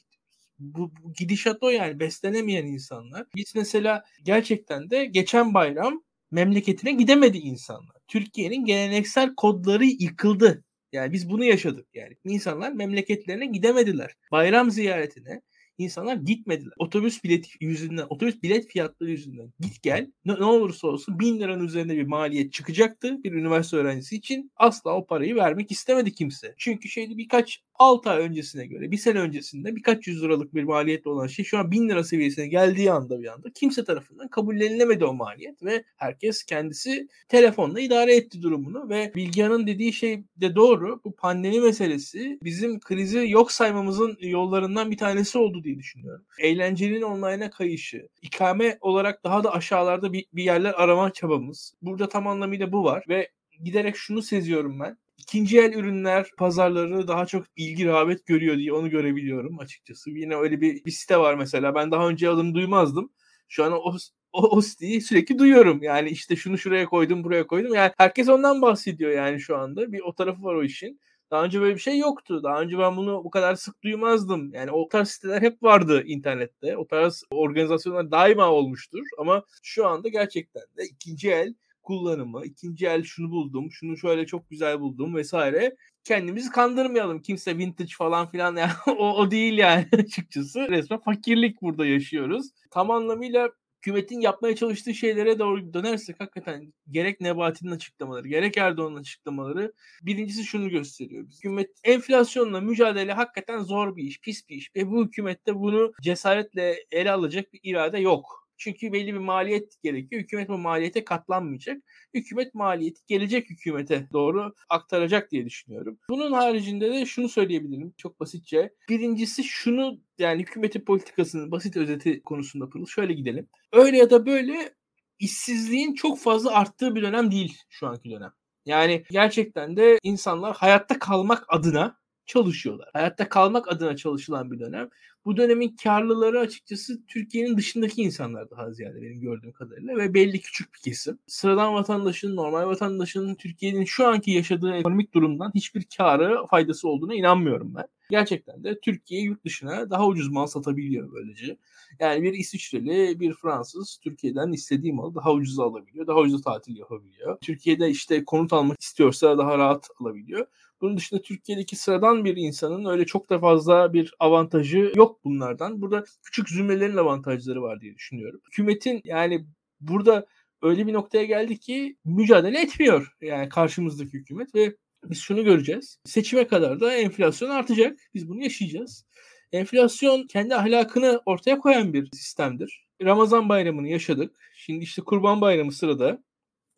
[0.59, 3.25] bu, bu gidişat o yani beslenemeyen insanlar.
[3.35, 7.95] Biz mesela gerçekten de geçen bayram memleketine gidemedi insanlar.
[8.07, 10.63] Türkiye'nin geleneksel kodları yıkıldı.
[10.91, 12.17] Yani biz bunu yaşadık yani.
[12.23, 14.13] İnsanlar memleketlerine gidemediler.
[14.31, 15.41] Bayram ziyaretine
[15.77, 16.73] insanlar gitmediler.
[16.77, 21.65] Otobüs bileti yüzünden, otobüs bilet fiyatları yüzünden git gel ne, ne olursa olsun bin liranın
[21.65, 24.51] üzerinde bir maliyet çıkacaktı bir üniversite öğrencisi için.
[24.55, 26.53] Asla o parayı vermek istemedi kimse.
[26.57, 31.09] Çünkü şeydi birkaç 6 ay öncesine göre bir sene öncesinde birkaç yüz liralık bir maliyetle
[31.09, 35.13] olan şey şu an 1000 lira seviyesine geldiği anda bir anda kimse tarafından kabullenilemedi o
[35.13, 41.01] maliyet ve herkes kendisi telefonla idare etti durumunu ve Bilgehan'ın dediği şey de doğru.
[41.03, 46.25] Bu pandemi meselesi bizim krizi yok saymamızın yollarından bir tanesi oldu diye düşünüyorum.
[46.39, 51.73] Eğlencenin online'a kayışı, ikame olarak daha da aşağılarda bir, bir yerler arama çabamız.
[51.81, 53.29] Burada tam anlamıyla bu var ve
[53.63, 58.89] giderek şunu seziyorum ben ikinci el ürünler pazarları daha çok ilgi rağbet görüyor diye onu
[58.89, 60.09] görebiliyorum açıkçası.
[60.09, 61.75] Yine öyle bir, bir site var mesela.
[61.75, 63.11] Ben daha önce adını duymazdım.
[63.47, 63.95] Şu an o,
[64.33, 65.83] o, o siteyi sürekli duyuyorum.
[65.83, 67.73] Yani işte şunu şuraya koydum, buraya koydum.
[67.73, 69.91] Yani herkes ondan bahsediyor yani şu anda.
[69.91, 70.99] Bir o tarafı var o işin.
[71.31, 72.43] Daha önce böyle bir şey yoktu.
[72.43, 74.53] Daha önce ben bunu bu kadar sık duymazdım.
[74.53, 76.77] Yani o tarz siteler hep vardı internette.
[76.77, 79.03] O tarz organizasyonlar daima olmuştur.
[79.17, 81.53] Ama şu anda gerçekten de ikinci el
[81.87, 85.75] kullanımı, ikinci el şunu buldum, şunu şöyle çok güzel buldum vesaire.
[86.03, 87.21] Kendimizi kandırmayalım.
[87.21, 90.59] Kimse vintage falan filan yani o, o değil yani açıkçası.
[90.69, 92.47] Resmen fakirlik burada yaşıyoruz.
[92.71, 99.73] Tam anlamıyla hükümetin yapmaya çalıştığı şeylere doğru dönersek hakikaten gerek Nebati'nin açıklamaları, gerek Erdoğan'ın açıklamaları
[100.01, 101.25] birincisi şunu gösteriyor.
[101.37, 106.85] Hükümet enflasyonla mücadele hakikaten zor bir iş, pis bir iş ve bu hükümette bunu cesaretle
[106.91, 110.21] ele alacak bir irade yok çünkü belli bir maliyet gerekiyor.
[110.21, 111.83] Hükümet bu maliyete katlanmayacak.
[112.13, 115.99] Hükümet maliyeti gelecek hükümete doğru aktaracak diye düşünüyorum.
[116.09, 118.73] Bunun haricinde de şunu söyleyebilirim çok basitçe.
[118.89, 123.47] Birincisi şunu yani hükümetin politikasının basit özeti konusunda pırıl şöyle gidelim.
[123.73, 124.73] Öyle ya da böyle
[125.19, 128.31] işsizliğin çok fazla arttığı bir dönem değil şu anki dönem.
[128.65, 132.89] Yani gerçekten de insanlar hayatta kalmak adına çalışıyorlar.
[132.93, 134.89] Hayatta kalmak adına çalışılan bir dönem.
[135.25, 140.73] Bu dönemin karlıları açıkçası Türkiye'nin dışındaki insanlar daha ziyade benim gördüğüm kadarıyla ve belli küçük
[140.73, 141.19] bir kesim.
[141.27, 147.75] Sıradan vatandaşın, normal vatandaşın Türkiye'nin şu anki yaşadığı ekonomik durumdan hiçbir karı, faydası olduğuna inanmıyorum
[147.75, 147.85] ben.
[148.09, 151.57] Gerçekten de Türkiye yurt dışına daha ucuz mal satabiliyor böylece.
[151.99, 156.07] Yani bir İsviçreli, bir Fransız Türkiye'den istediği malı daha ucuz alabiliyor.
[156.07, 157.37] Daha ucuz tatil yapabiliyor.
[157.41, 160.47] Türkiye'de işte konut almak istiyorsa daha rahat alabiliyor.
[160.81, 165.81] Bunun dışında Türkiye'deki sıradan bir insanın öyle çok da fazla bir avantajı yok bunlardan.
[165.81, 168.41] Burada küçük zümrelerin avantajları var diye düşünüyorum.
[168.47, 169.45] Hükümetin yani
[169.79, 170.25] burada
[170.61, 175.99] öyle bir noktaya geldi ki mücadele etmiyor yani karşımızdaki hükümet ve biz şunu göreceğiz.
[176.05, 177.99] Seçime kadar da enflasyon artacak.
[178.13, 179.05] Biz bunu yaşayacağız.
[179.51, 182.87] Enflasyon kendi ahlakını ortaya koyan bir sistemdir.
[183.01, 184.35] Ramazan bayramını yaşadık.
[184.55, 186.23] Şimdi işte Kurban Bayramı sırada.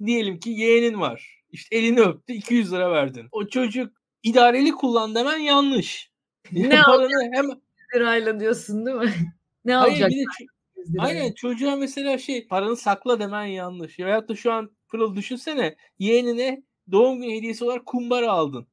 [0.05, 1.38] Diyelim ki yeğenin var.
[1.51, 3.27] İşte elini öptü 200 lira verdin.
[3.31, 6.12] O çocuk idareli kullan demen yanlış.
[6.51, 7.45] Ne paranı hem
[7.95, 9.13] lirayla diyorsun değil mi?
[9.65, 10.12] ne alacak?
[10.99, 13.99] Aynen çocuğa mesela şey paranı sakla demen yanlış.
[13.99, 18.67] Veyahut da şu an Pırıl düşünsene yeğenine doğum günü hediyesi olarak kumbara aldın.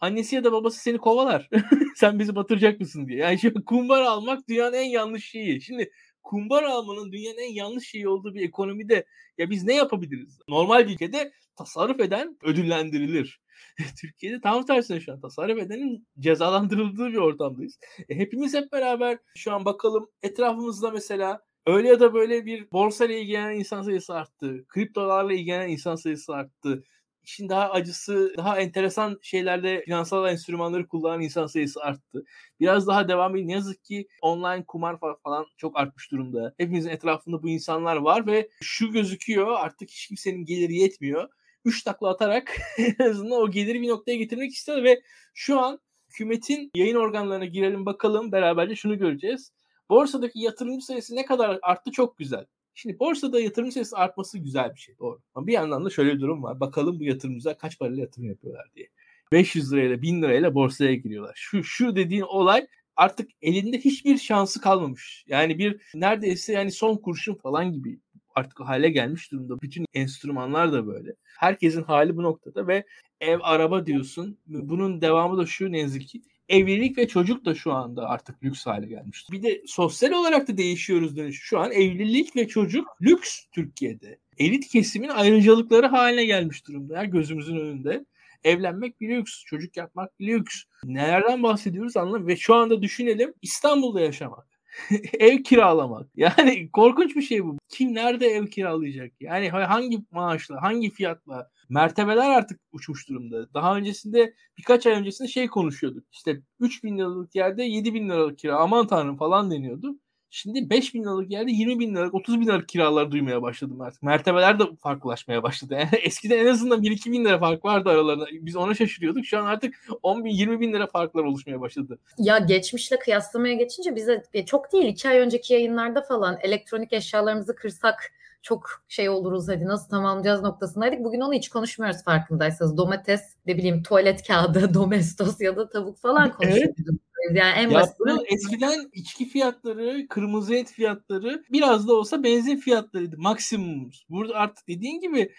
[0.00, 1.48] Annesi ya da babası seni kovalar.
[1.96, 3.18] Sen bizi batıracak mısın diye.
[3.18, 5.60] Yani şimdi kumbara almak dünyanın en yanlış şeyi.
[5.62, 5.90] Şimdi
[6.22, 9.06] kumbara almanın dünyanın en yanlış şeyi olduğu bir ekonomide
[9.38, 10.38] ya biz ne yapabiliriz?
[10.48, 13.40] Normal bir ülkede tasarruf eden ödüllendirilir.
[14.00, 17.78] Türkiye'de tam tersine şu an tasarruf edenin cezalandırıldığı bir ortamdayız.
[18.08, 23.04] E, hepimiz hep beraber şu an bakalım etrafımızda mesela öyle ya da böyle bir borsa
[23.04, 24.64] ile ilgilenen insan sayısı arttı.
[24.68, 26.82] Kriptolarla ilgilenen insan sayısı arttı
[27.22, 32.24] işin daha acısı, daha enteresan şeylerde finansal enstrümanları kullanan insan sayısı arttı.
[32.60, 33.48] Biraz daha devam edin.
[33.48, 36.54] Ne yazık ki online kumar falan çok artmış durumda.
[36.58, 41.28] Hepimizin etrafında bu insanlar var ve şu gözüküyor artık hiç kimsenin geliri yetmiyor.
[41.64, 45.02] Üç takla atarak en azından o geliri bir noktaya getirmek istiyor ve
[45.34, 49.52] şu an hükümetin yayın organlarına girelim bakalım beraberce şunu göreceğiz.
[49.90, 52.46] Borsadaki yatırımcı sayısı ne kadar arttı çok güzel.
[52.74, 55.20] Şimdi borsada yatırım sayısı artması güzel bir şey doğru.
[55.34, 56.60] Ama bir yandan da şöyle bir durum var.
[56.60, 58.88] Bakalım bu yatırımcılar kaç parayla yatırım yapıyorlar diye.
[59.32, 61.32] 500 lirayla 1000 lirayla borsaya giriyorlar.
[61.36, 65.24] Şu şu dediğin olay artık elinde hiçbir şansı kalmamış.
[65.28, 68.00] Yani bir neredeyse yani son kurşun falan gibi
[68.34, 69.60] artık hale gelmiş durumda.
[69.62, 71.14] Bütün enstrümanlar da böyle.
[71.38, 72.84] Herkesin hali bu noktada ve
[73.20, 74.38] ev araba diyorsun.
[74.46, 78.66] Bunun devamı da şu ne yazık ki evlilik ve çocuk da şu anda artık lüks
[78.66, 79.26] hale gelmiş.
[79.30, 81.40] Bir de sosyal olarak da değişiyoruz dönüş.
[81.42, 84.18] Şu an evlilik ve çocuk lüks Türkiye'de.
[84.38, 88.04] Elit kesimin ayrıcalıkları haline gelmiş durumda ya gözümüzün önünde.
[88.44, 90.62] Evlenmek bir lüks, çocuk yapmak bir lüks.
[90.84, 92.26] Nelerden bahsediyoruz anlamıyorum.
[92.26, 94.46] Ve şu anda düşünelim İstanbul'da yaşamak.
[95.18, 96.06] ev kiralamak.
[96.16, 97.58] Yani korkunç bir şey bu.
[97.68, 99.12] Kim nerede ev kiralayacak?
[99.20, 101.50] Yani hangi maaşla, hangi fiyatla?
[101.68, 103.54] Mertebeler artık uçmuş durumda.
[103.54, 106.04] Daha öncesinde birkaç ay öncesinde şey konuşuyorduk.
[106.12, 109.96] İşte 3 bin liralık yerde 7 bin liralık kira aman tanrım falan deniyordu.
[110.34, 114.02] Şimdi 5 bin liralık yerde 20 bin liralık 30 bin liralık kiralar duymaya başladım artık.
[114.02, 115.74] Mertebeler de farklılaşmaya başladı.
[115.74, 118.26] Yani eskiden en azından 1-2 bin lira fark vardı aralarında.
[118.32, 119.26] Biz ona şaşırıyorduk.
[119.26, 121.98] Şu an artık 10 bin 20 bin lira farklar oluşmaya başladı.
[122.18, 128.12] Ya geçmişle kıyaslamaya geçince bize çok değil 2 ay önceki yayınlarda falan elektronik eşyalarımızı kırsak
[128.42, 131.04] çok şey oluruz hadi nasıl tamamlayacağız noktasındaydık.
[131.04, 132.76] Bugün onu hiç konuşmuyoruz farkındaysanız.
[132.76, 136.74] Domates, ne bileyim tuvalet kağıdı, domestos ya da tavuk falan konuşuyoruz.
[136.78, 137.11] Evet.
[137.30, 143.18] Yani en ya bunu eskiden içki fiyatları, kırmızı et fiyatları biraz da olsa benzin fiyatlarıydı
[143.18, 144.06] maksimumumuz.
[144.10, 145.32] Burada artık dediğin gibi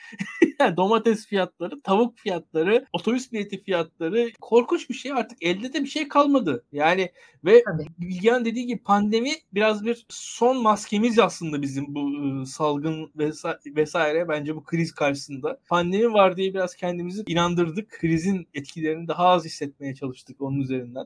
[0.77, 6.07] domates fiyatları, tavuk fiyatları, otobüs bileti fiyatları korkunç bir şey artık elde de bir şey
[6.07, 6.65] kalmadı.
[6.71, 7.09] Yani
[7.45, 7.63] ve
[7.97, 14.29] Bilgehan dediği gibi pandemi biraz bir son maskemiz aslında bizim bu ıı, salgın vesaire, vesaire
[14.29, 15.59] bence bu kriz karşısında.
[15.69, 17.89] Pandemi var diye biraz kendimizi inandırdık.
[17.89, 21.05] Krizin etkilerini daha az hissetmeye çalıştık onun üzerinden.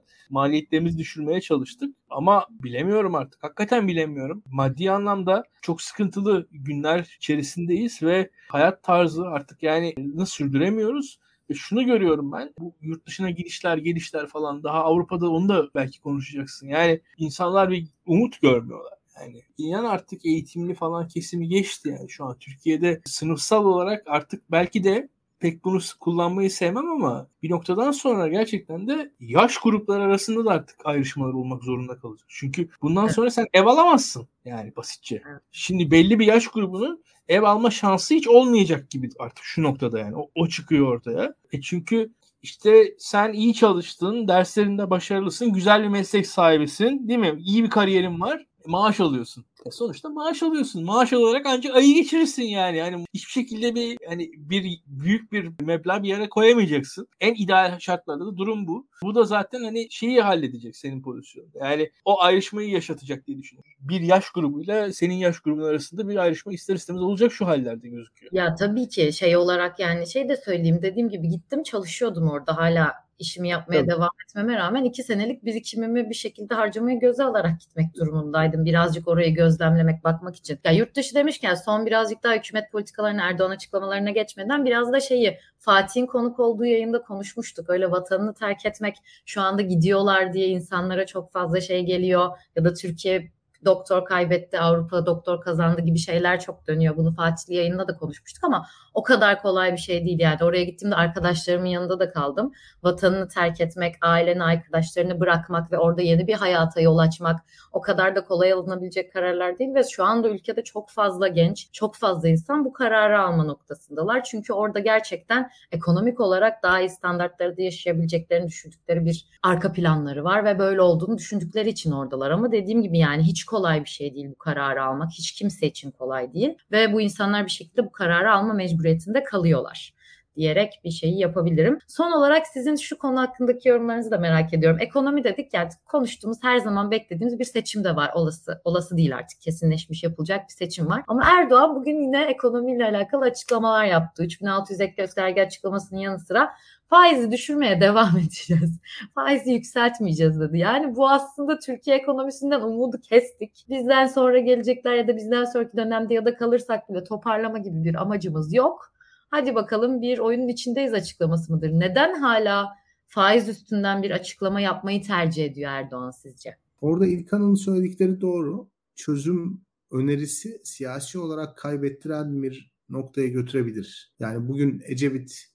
[0.67, 3.43] Maliyetlerimizi düşürmeye çalıştık ama bilemiyorum artık.
[3.43, 4.43] Hakikaten bilemiyorum.
[4.51, 11.19] Maddi anlamda çok sıkıntılı günler içerisindeyiz ve hayat tarzı artık yani nasıl sürdüremiyoruz.
[11.49, 12.53] Ve şunu görüyorum ben.
[12.59, 16.67] Bu yurt dışına gidişler, gelişler falan daha Avrupa'da onu da belki konuşacaksın.
[16.67, 18.93] Yani insanlar bir umut görmüyorlar.
[19.19, 24.83] Yani inan artık eğitimli falan kesimi geçti yani şu an Türkiye'de sınıfsal olarak artık belki
[24.83, 30.51] de pek bunu kullanmayı sevmem ama bir noktadan sonra gerçekten de yaş grupları arasında da
[30.51, 32.27] artık ayrışmalar olmak zorunda kalacak.
[32.29, 35.21] Çünkü bundan sonra sen ev alamazsın yani basitçe.
[35.51, 40.15] Şimdi belli bir yaş grubunun ev alma şansı hiç olmayacak gibi artık şu noktada yani.
[40.15, 41.33] O, o çıkıyor ortaya.
[41.51, 47.35] E çünkü işte sen iyi çalıştın, derslerinde başarılısın, güzel bir meslek sahibisin, değil mi?
[47.39, 49.45] İyi bir kariyerin var maaş alıyorsun.
[49.65, 50.83] E sonuçta maaş alıyorsun.
[50.83, 52.77] Maaş alarak ancak ayı geçirirsin yani.
[52.77, 57.07] Yani hiçbir şekilde bir hani bir büyük bir meblağ bir yere koyamayacaksın.
[57.19, 58.87] En ideal şartlarda da durum bu.
[59.03, 61.59] Bu da zaten hani şeyi halledecek senin pozisyonunda.
[61.59, 63.71] Yani o ayrışmayı yaşatacak diye düşünüyorum.
[63.79, 68.33] Bir yaş grubuyla senin yaş grubun arasında bir ayrışma ister istemez olacak şu hallerde gözüküyor.
[68.33, 73.06] Ya tabii ki şey olarak yani şey de söyleyeyim dediğim gibi gittim çalışıyordum orada hala
[73.19, 73.91] işimi yapmaya Tabii.
[73.91, 78.65] devam etmeme rağmen iki senelik birikimimi bir şekilde harcamayı göze alarak gitmek durumundaydım.
[78.65, 80.59] Birazcık orayı gözlemlemek, bakmak için.
[80.63, 85.37] Ya yurt dışı demişken son birazcık daha hükümet politikalarına, Erdoğan açıklamalarına geçmeden biraz da şeyi
[85.59, 87.69] Fatih'in konuk olduğu yayında konuşmuştuk.
[87.69, 92.73] Öyle vatanını terk etmek şu anda gidiyorlar diye insanlara çok fazla şey geliyor ya da
[92.73, 93.31] Türkiye
[93.65, 96.97] doktor kaybetti, Avrupa doktor kazandı gibi şeyler çok dönüyor.
[96.97, 100.43] Bunu Fatih'li yayında da konuşmuştuk ama o kadar kolay bir şey değil yani.
[100.43, 102.51] Oraya gittiğimde arkadaşlarımın yanında da kaldım.
[102.83, 107.39] Vatanını terk etmek, aileni, arkadaşlarını bırakmak ve orada yeni bir hayata yol açmak
[107.71, 111.95] o kadar da kolay alınabilecek kararlar değil ve şu anda ülkede çok fazla genç, çok
[111.95, 114.23] fazla insan bu kararı alma noktasındalar.
[114.23, 120.59] Çünkü orada gerçekten ekonomik olarak daha iyi standartlarda yaşayabileceklerini düşündükleri bir arka planları var ve
[120.59, 122.31] böyle olduğunu düşündükleri için oradalar.
[122.31, 123.45] Ama dediğim gibi yani hiç
[123.83, 125.11] bir şey değil bu kararı almak.
[125.11, 129.93] Hiç kimse için kolay değil ve bu insanlar bir şekilde bu kararı alma mecburiyetinde kalıyorlar
[130.37, 131.79] diyerek bir şeyi yapabilirim.
[131.87, 134.79] Son olarak sizin şu konu hakkındaki yorumlarınızı da merak ediyorum.
[134.81, 138.11] Ekonomi dedik yani konuştuğumuz her zaman beklediğimiz bir seçim de var.
[138.15, 141.03] Olası olası değil artık kesinleşmiş yapılacak bir seçim var.
[141.07, 144.23] Ama Erdoğan bugün yine ekonomiyle alakalı açıklamalar yaptı.
[144.23, 146.53] 3600 ek gösterge açıklamasının yanı sıra
[146.89, 148.79] faizi düşürmeye devam edeceğiz.
[149.15, 150.57] Faizi yükseltmeyeceğiz dedi.
[150.57, 153.65] Yani bu aslında Türkiye ekonomisinden umudu kestik.
[153.69, 157.95] Bizden sonra gelecekler ya da bizden sonraki dönemde ya da kalırsak bile toparlama gibi bir
[157.95, 158.96] amacımız yok.
[159.29, 161.69] Hadi bakalım bir oyunun içindeyiz açıklaması mıdır?
[161.69, 162.69] Neden hala
[163.07, 166.57] faiz üstünden bir açıklama yapmayı tercih ediyor Erdoğan sizce?
[166.81, 168.69] Orada İlkan'ın söyledikleri doğru.
[168.95, 169.61] Çözüm
[169.91, 174.13] önerisi siyasi olarak kaybettiren bir noktaya götürebilir.
[174.19, 175.45] Yani bugün Ecevit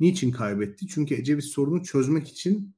[0.00, 0.86] Niçin kaybetti?
[0.86, 2.74] Çünkü Ecevit sorunu çözmek için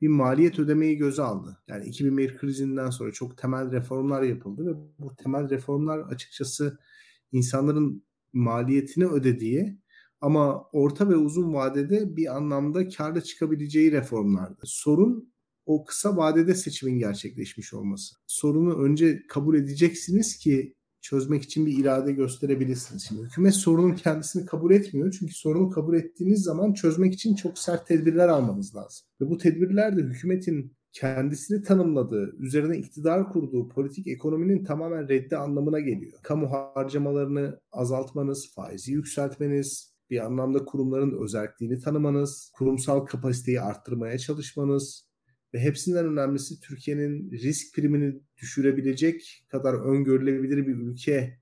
[0.00, 1.58] bir maliyet ödemeyi göze aldı.
[1.68, 6.78] Yani 2001 krizinden sonra çok temel reformlar yapıldı ve bu temel reformlar açıkçası
[7.32, 9.78] insanların maliyetini ödediği
[10.20, 14.60] ama orta ve uzun vadede bir anlamda karlı çıkabileceği reformlardı.
[14.64, 15.32] Sorun
[15.66, 18.14] o kısa vadede seçimin gerçekleşmiş olması.
[18.26, 23.02] Sorunu önce kabul edeceksiniz ki çözmek için bir irade gösterebilirsiniz.
[23.08, 25.16] Şimdi hükümet sorunun kendisini kabul etmiyor.
[25.18, 29.06] Çünkü sorunu kabul ettiğiniz zaman çözmek için çok sert tedbirler almanız lazım.
[29.20, 35.80] Ve bu tedbirler de hükümetin kendisini tanımladığı, üzerine iktidar kurduğu politik ekonominin tamamen reddi anlamına
[35.80, 36.18] geliyor.
[36.22, 45.08] Kamu harcamalarını azaltmanız, faizi yükseltmeniz, bir anlamda kurumların özelliğini tanımanız, kurumsal kapasiteyi arttırmaya çalışmanız,
[45.54, 51.38] ve hepsinden önemlisi Türkiye'nin risk primini düşürebilecek kadar öngörülebilir bir ülke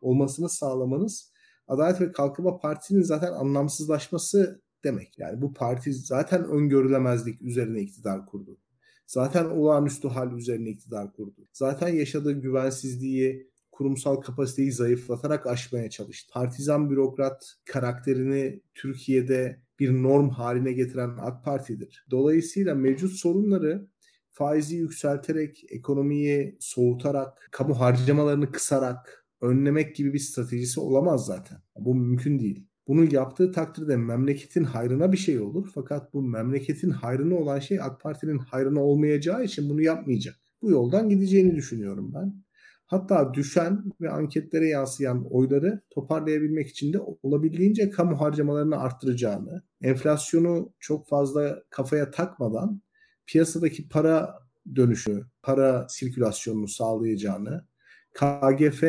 [0.00, 1.32] olmasını sağlamanız
[1.68, 5.18] Adalet ve Kalkınma Partisi'nin zaten anlamsızlaşması demek.
[5.18, 8.58] Yani bu parti zaten öngörülemezlik üzerine iktidar kurdu.
[9.06, 11.48] Zaten olağanüstü hal üzerine iktidar kurdu.
[11.52, 16.32] Zaten yaşadığı güvensizliği, kurumsal kapasiteyi zayıflatarak aşmaya çalıştı.
[16.32, 22.06] Partizan bürokrat karakterini Türkiye'de bir norm haline getiren AK Parti'dir.
[22.10, 23.88] Dolayısıyla mevcut sorunları
[24.30, 31.58] faizi yükselterek, ekonomiyi soğutarak, kamu harcamalarını kısarak önlemek gibi bir stratejisi olamaz zaten.
[31.78, 32.66] Bu mümkün değil.
[32.88, 35.70] Bunu yaptığı takdirde memleketin hayrına bir şey olur.
[35.74, 40.36] Fakat bu memleketin hayrına olan şey AK Parti'nin hayrına olmayacağı için bunu yapmayacak.
[40.62, 42.47] Bu yoldan gideceğini düşünüyorum ben.
[42.88, 51.08] Hatta düşen ve anketlere yansıyan oyları toparlayabilmek için de olabildiğince kamu harcamalarını arttıracağını, enflasyonu çok
[51.08, 52.82] fazla kafaya takmadan
[53.26, 54.38] piyasadaki para
[54.76, 57.66] dönüşü, para sirkülasyonunu sağlayacağını,
[58.14, 58.82] KGF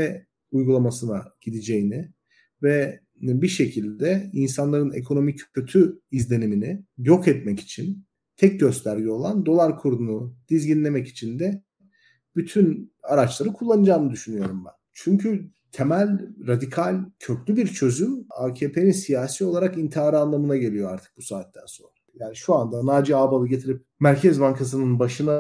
[0.52, 2.12] uygulamasına gideceğini
[2.64, 8.06] ve bir şekilde insanların ekonomik kötü izlenimini yok etmek için
[8.38, 11.64] tek gösterge olan dolar kurunu dizginlemek için de
[12.40, 14.74] bütün araçları kullanacağını düşünüyorum ben.
[14.94, 21.66] Çünkü temel, radikal, köklü bir çözüm AKP'nin siyasi olarak intiharı anlamına geliyor artık bu saatten
[21.66, 21.92] sonra.
[22.20, 25.34] Yani şu anda Naci Ağbal'ı getirip Merkez Bankası'nın başına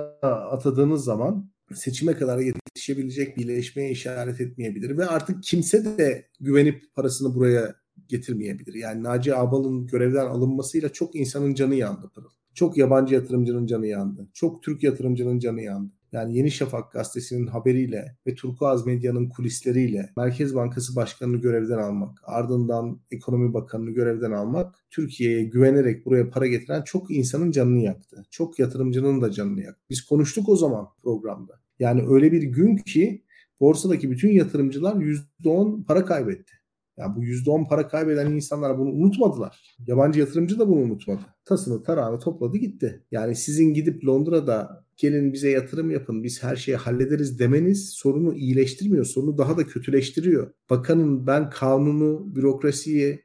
[0.51, 7.35] atadığınız zaman seçime kadar yetişebilecek bir iyileşmeye işaret etmeyebilir ve artık kimse de güvenip parasını
[7.35, 7.75] buraya
[8.07, 8.73] getirmeyebilir.
[8.73, 12.12] Yani Naci Ağbal'ın görevden alınmasıyla çok insanın canı yandı.
[12.53, 14.27] Çok yabancı yatırımcının canı yandı.
[14.33, 20.55] Çok Türk yatırımcının canı yandı yani Yeni Şafak gazetesinin haberiyle ve Turkuaz Medya'nın kulisleriyle Merkez
[20.55, 27.11] Bankası Başkanı'nı görevden almak, ardından Ekonomi Bakanı'nı görevden almak, Türkiye'ye güvenerek buraya para getiren çok
[27.11, 28.25] insanın canını yaktı.
[28.29, 29.81] Çok yatırımcının da canını yaktı.
[29.89, 31.59] Biz konuştuk o zaman programda.
[31.79, 33.23] Yani öyle bir gün ki
[33.59, 36.58] borsadaki bütün yatırımcılar %10 para kaybetti.
[37.00, 39.75] Yani bu %10 para kaybeden insanlar bunu unutmadılar.
[39.87, 41.21] Yabancı yatırımcı da bunu unutmadı.
[41.45, 43.04] Tasını tarağını topladı gitti.
[43.12, 49.06] Yani sizin gidip Londra'da gelin bize yatırım yapın biz her şeyi hallederiz demeniz sorunu iyileştirmiyor.
[49.06, 50.54] Sorunu daha da kötüleştiriyor.
[50.69, 53.23] Bakanın ben kanunu, bürokrasiyi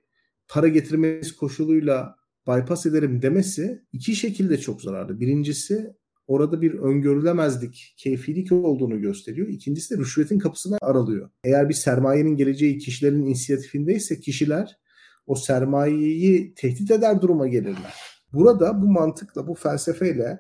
[0.48, 2.16] para getirmeniz koşuluyla
[2.48, 5.20] bypass ederim demesi iki şekilde çok zararlı.
[5.20, 5.94] Birincisi
[6.26, 9.48] orada bir öngörülemezlik, keyfilik olduğunu gösteriyor.
[9.48, 11.30] İkincisi de rüşvetin kapısını aralıyor.
[11.44, 14.78] Eğer bir sermayenin geleceği kişilerin inisiyatifindeyse kişiler
[15.26, 17.94] o sermayeyi tehdit eder duruma gelirler.
[18.32, 20.38] Burada bu mantıkla, bu felsefeyle,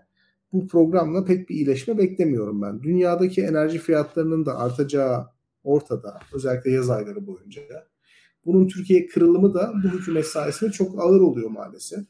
[0.52, 2.82] bu programla pek bir iyileşme beklemiyorum ben.
[2.82, 5.26] Dünyadaki enerji fiyatlarının da artacağı
[5.64, 6.20] ortada.
[6.32, 7.62] Özellikle yaz ayları boyunca.
[8.46, 12.04] Bunun Türkiye kırılımı da bu hükümet sayesinde çok ağır oluyor maalesef.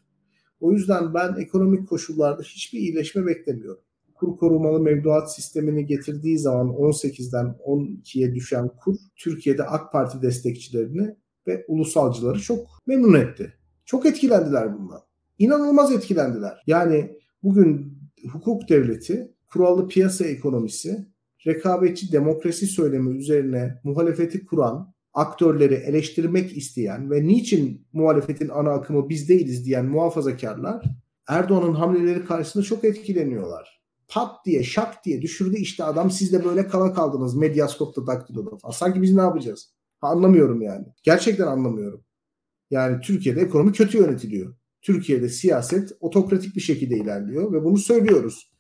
[0.61, 3.81] O yüzden ben ekonomik koşullarda hiçbir iyileşme beklemiyorum.
[4.15, 11.65] Kur korumalı mevduat sistemini getirdiği zaman 18'den 12'ye düşen kur Türkiye'de AK Parti destekçilerini ve
[11.69, 13.55] ulusalcıları çok memnun etti.
[13.85, 15.01] Çok etkilendiler bundan.
[15.39, 16.63] İnanılmaz etkilendiler.
[16.67, 17.99] Yani bugün
[18.33, 21.07] hukuk devleti, kurallı piyasa ekonomisi,
[21.47, 29.29] rekabetçi demokrasi söylemi üzerine muhalefeti kuran, aktörleri eleştirmek isteyen ve niçin muhalefetin ana akımı biz
[29.29, 30.85] değiliz diyen muhafazakarlar
[31.29, 33.85] Erdoğan'ın hamleleri karşısında çok etkileniyorlar.
[34.09, 38.73] Pat diye şak diye düşürdü işte adam siz de böyle kala kaldınız medyaskopta daktiloda falan.
[38.73, 39.75] Sanki biz ne yapacağız?
[40.01, 40.87] Ha, anlamıyorum yani.
[41.03, 42.05] Gerçekten anlamıyorum.
[42.71, 44.55] Yani Türkiye'de ekonomi kötü yönetiliyor.
[44.83, 48.53] Türkiye'de siyaset otokratik bir şekilde ilerliyor ve bunu söylüyoruz.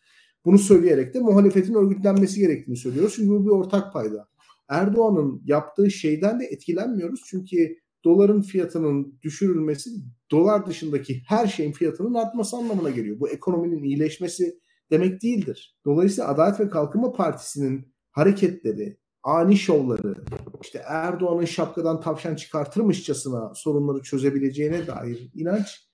[0.45, 3.13] Bunu söyleyerek de muhalefetin örgütlenmesi gerektiğini söylüyoruz.
[3.17, 4.29] Çünkü bu bir ortak payda.
[4.75, 7.20] Erdoğan'ın yaptığı şeyden de etkilenmiyoruz.
[7.27, 9.91] Çünkü doların fiyatının düşürülmesi
[10.31, 13.20] dolar dışındaki her şeyin fiyatının artması anlamına geliyor.
[13.20, 14.59] Bu ekonominin iyileşmesi
[14.91, 15.79] demek değildir.
[15.85, 20.25] Dolayısıyla Adalet ve Kalkınma Partisi'nin hareketleri, ani şovları,
[20.62, 25.89] işte Erdoğan'ın şapkadan tavşan çıkartırmışçasına sorunları çözebileceğine dair inanç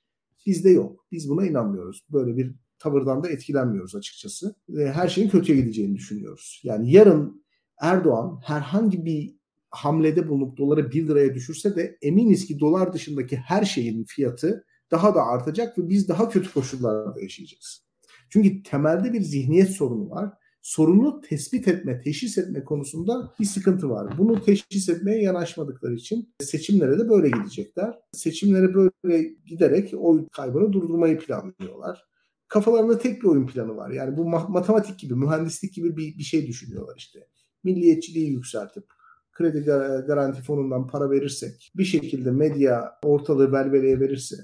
[0.46, 1.06] bizde yok.
[1.12, 2.06] Biz buna inanmıyoruz.
[2.12, 4.54] Böyle bir tavırdan da etkilenmiyoruz açıkçası.
[4.76, 6.60] Her şeyin kötüye gideceğini düşünüyoruz.
[6.64, 7.44] Yani yarın
[7.80, 9.36] Erdoğan herhangi bir
[9.70, 15.14] hamlede bulunup doları 1 liraya düşürse de eminiz ki dolar dışındaki her şeyin fiyatı daha
[15.14, 17.84] da artacak ve biz daha kötü koşullarda yaşayacağız.
[18.30, 20.30] Çünkü temelde bir zihniyet sorunu var.
[20.62, 24.18] Sorunu tespit etme, teşhis etme konusunda bir sıkıntı var.
[24.18, 27.98] Bunu teşhis etmeye yanaşmadıkları için seçimlere de böyle gidecekler.
[28.12, 32.10] Seçimlere böyle giderek oy kaybını durdurmayı planlıyorlar
[32.50, 33.90] kafalarında tek bir oyun planı var.
[33.90, 37.26] Yani bu matematik gibi, mühendislik gibi bir, bir şey düşünüyorlar işte.
[37.64, 38.84] Milliyetçiliği yükseltip
[39.32, 39.64] kredi
[40.06, 44.36] garanti fonundan para verirsek, bir şekilde medya ortalığı belveleye verirse,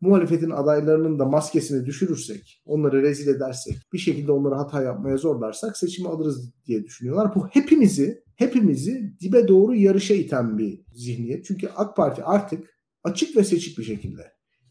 [0.00, 6.08] muhalefetin adaylarının da maskesini düşürürsek, onları rezil edersek, bir şekilde onları hata yapmaya zorlarsak seçimi
[6.08, 7.34] alırız diye düşünüyorlar.
[7.34, 11.44] Bu hepimizi, hepimizi dibe doğru yarışa iten bir zihniyet.
[11.44, 14.22] Çünkü AK Parti artık açık ve seçik bir şekilde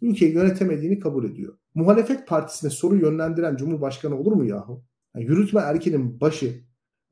[0.02, 1.58] ülkeyi yönetemediğini kabul ediyor.
[1.76, 4.86] Muhalefet partisine soru yönlendiren Cumhurbaşkanı olur mu yahu?
[5.16, 6.66] Yani yürütme erkenin başı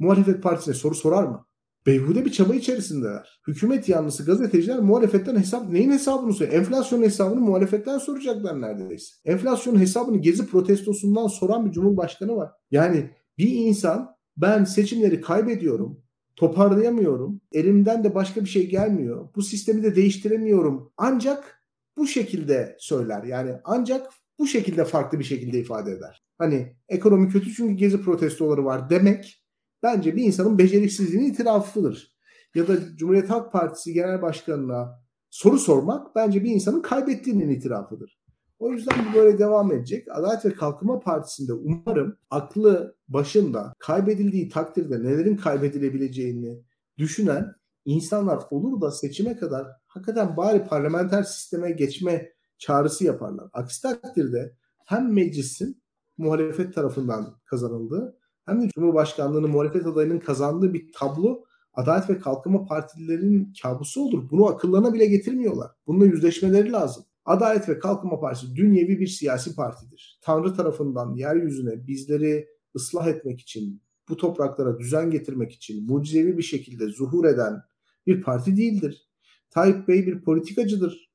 [0.03, 1.45] muhalefet partisine soru sorar mı?
[1.85, 3.41] Beyhude bir çaba içerisindeler.
[3.47, 6.53] Hükümet yanlısı gazeteciler muhalefetten hesap neyin hesabını soruyor?
[6.53, 9.15] Enflasyonun hesabını muhalefetten soracaklar neredeyse.
[9.25, 12.51] Enflasyonun hesabını gezi protestosundan soran bir cumhurbaşkanı var.
[12.71, 16.03] Yani bir insan ben seçimleri kaybediyorum,
[16.35, 20.91] toparlayamıyorum, elimden de başka bir şey gelmiyor, bu sistemi de değiştiremiyorum.
[20.97, 21.63] Ancak
[21.97, 23.23] bu şekilde söyler.
[23.23, 24.07] Yani ancak
[24.39, 26.23] bu şekilde farklı bir şekilde ifade eder.
[26.37, 29.42] Hani ekonomi kötü çünkü gezi protestoları var demek
[29.83, 32.13] bence bir insanın beceriksizliğinin itirafıdır.
[32.55, 38.23] Ya da Cumhuriyet Halk Partisi Genel Başkanı'na soru sormak bence bir insanın kaybettiğinin itirafıdır.
[38.59, 40.07] O yüzden bu böyle devam edecek.
[40.11, 46.63] Adalet ve Kalkınma Partisi'nde umarım aklı başında kaybedildiği takdirde nelerin kaybedilebileceğini
[46.97, 47.55] düşünen
[47.85, 53.49] insanlar olur da seçime kadar hakikaten bari parlamenter sisteme geçme çağrısı yaparlar.
[53.53, 55.83] Aksi takdirde hem meclisin
[56.17, 63.53] muhalefet tarafından kazanıldığı hem de Cumhurbaşkanlığının muhalefet adayının kazandığı bir tablo Adalet ve Kalkınma Partilerinin
[63.61, 64.29] kabusu olur.
[64.31, 65.71] Bunu akıllarına bile getirmiyorlar.
[65.87, 67.03] Bununla yüzleşmeleri lazım.
[67.25, 70.19] Adalet ve Kalkınma Partisi dünyevi bir siyasi partidir.
[70.21, 76.87] Tanrı tarafından yeryüzüne bizleri ıslah etmek için, bu topraklara düzen getirmek için mucizevi bir şekilde
[76.87, 77.61] zuhur eden
[78.07, 79.09] bir parti değildir.
[79.49, 81.13] Tayyip Bey bir politikacıdır.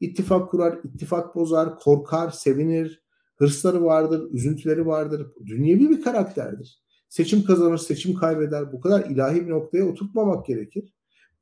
[0.00, 3.05] İttifak kurar, ittifak bozar, korkar, sevinir,
[3.36, 5.26] hırsları vardır, üzüntüleri vardır.
[5.46, 6.82] Dünyevi bir karakterdir.
[7.08, 8.72] Seçim kazanır, seçim kaybeder.
[8.72, 10.92] Bu kadar ilahi bir noktaya oturtmamak gerekir.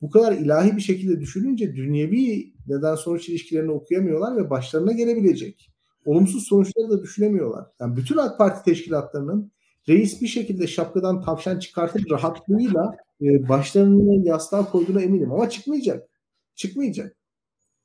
[0.01, 5.75] Bu kadar ilahi bir şekilde düşününce dünyevi neden sonuç ilişkilerini okuyamıyorlar ve başlarına gelebilecek
[6.05, 7.67] olumsuz sonuçları da düşünemiyorlar.
[7.81, 9.53] Yani bütün AK Parti teşkilatlarının
[9.89, 13.27] reis bir şekilde şapkadan tavşan çıkartıp rahatlığıyla e,
[14.25, 16.09] yastığa koyduğuna eminim ama çıkmayacak.
[16.55, 17.17] Çıkmayacak.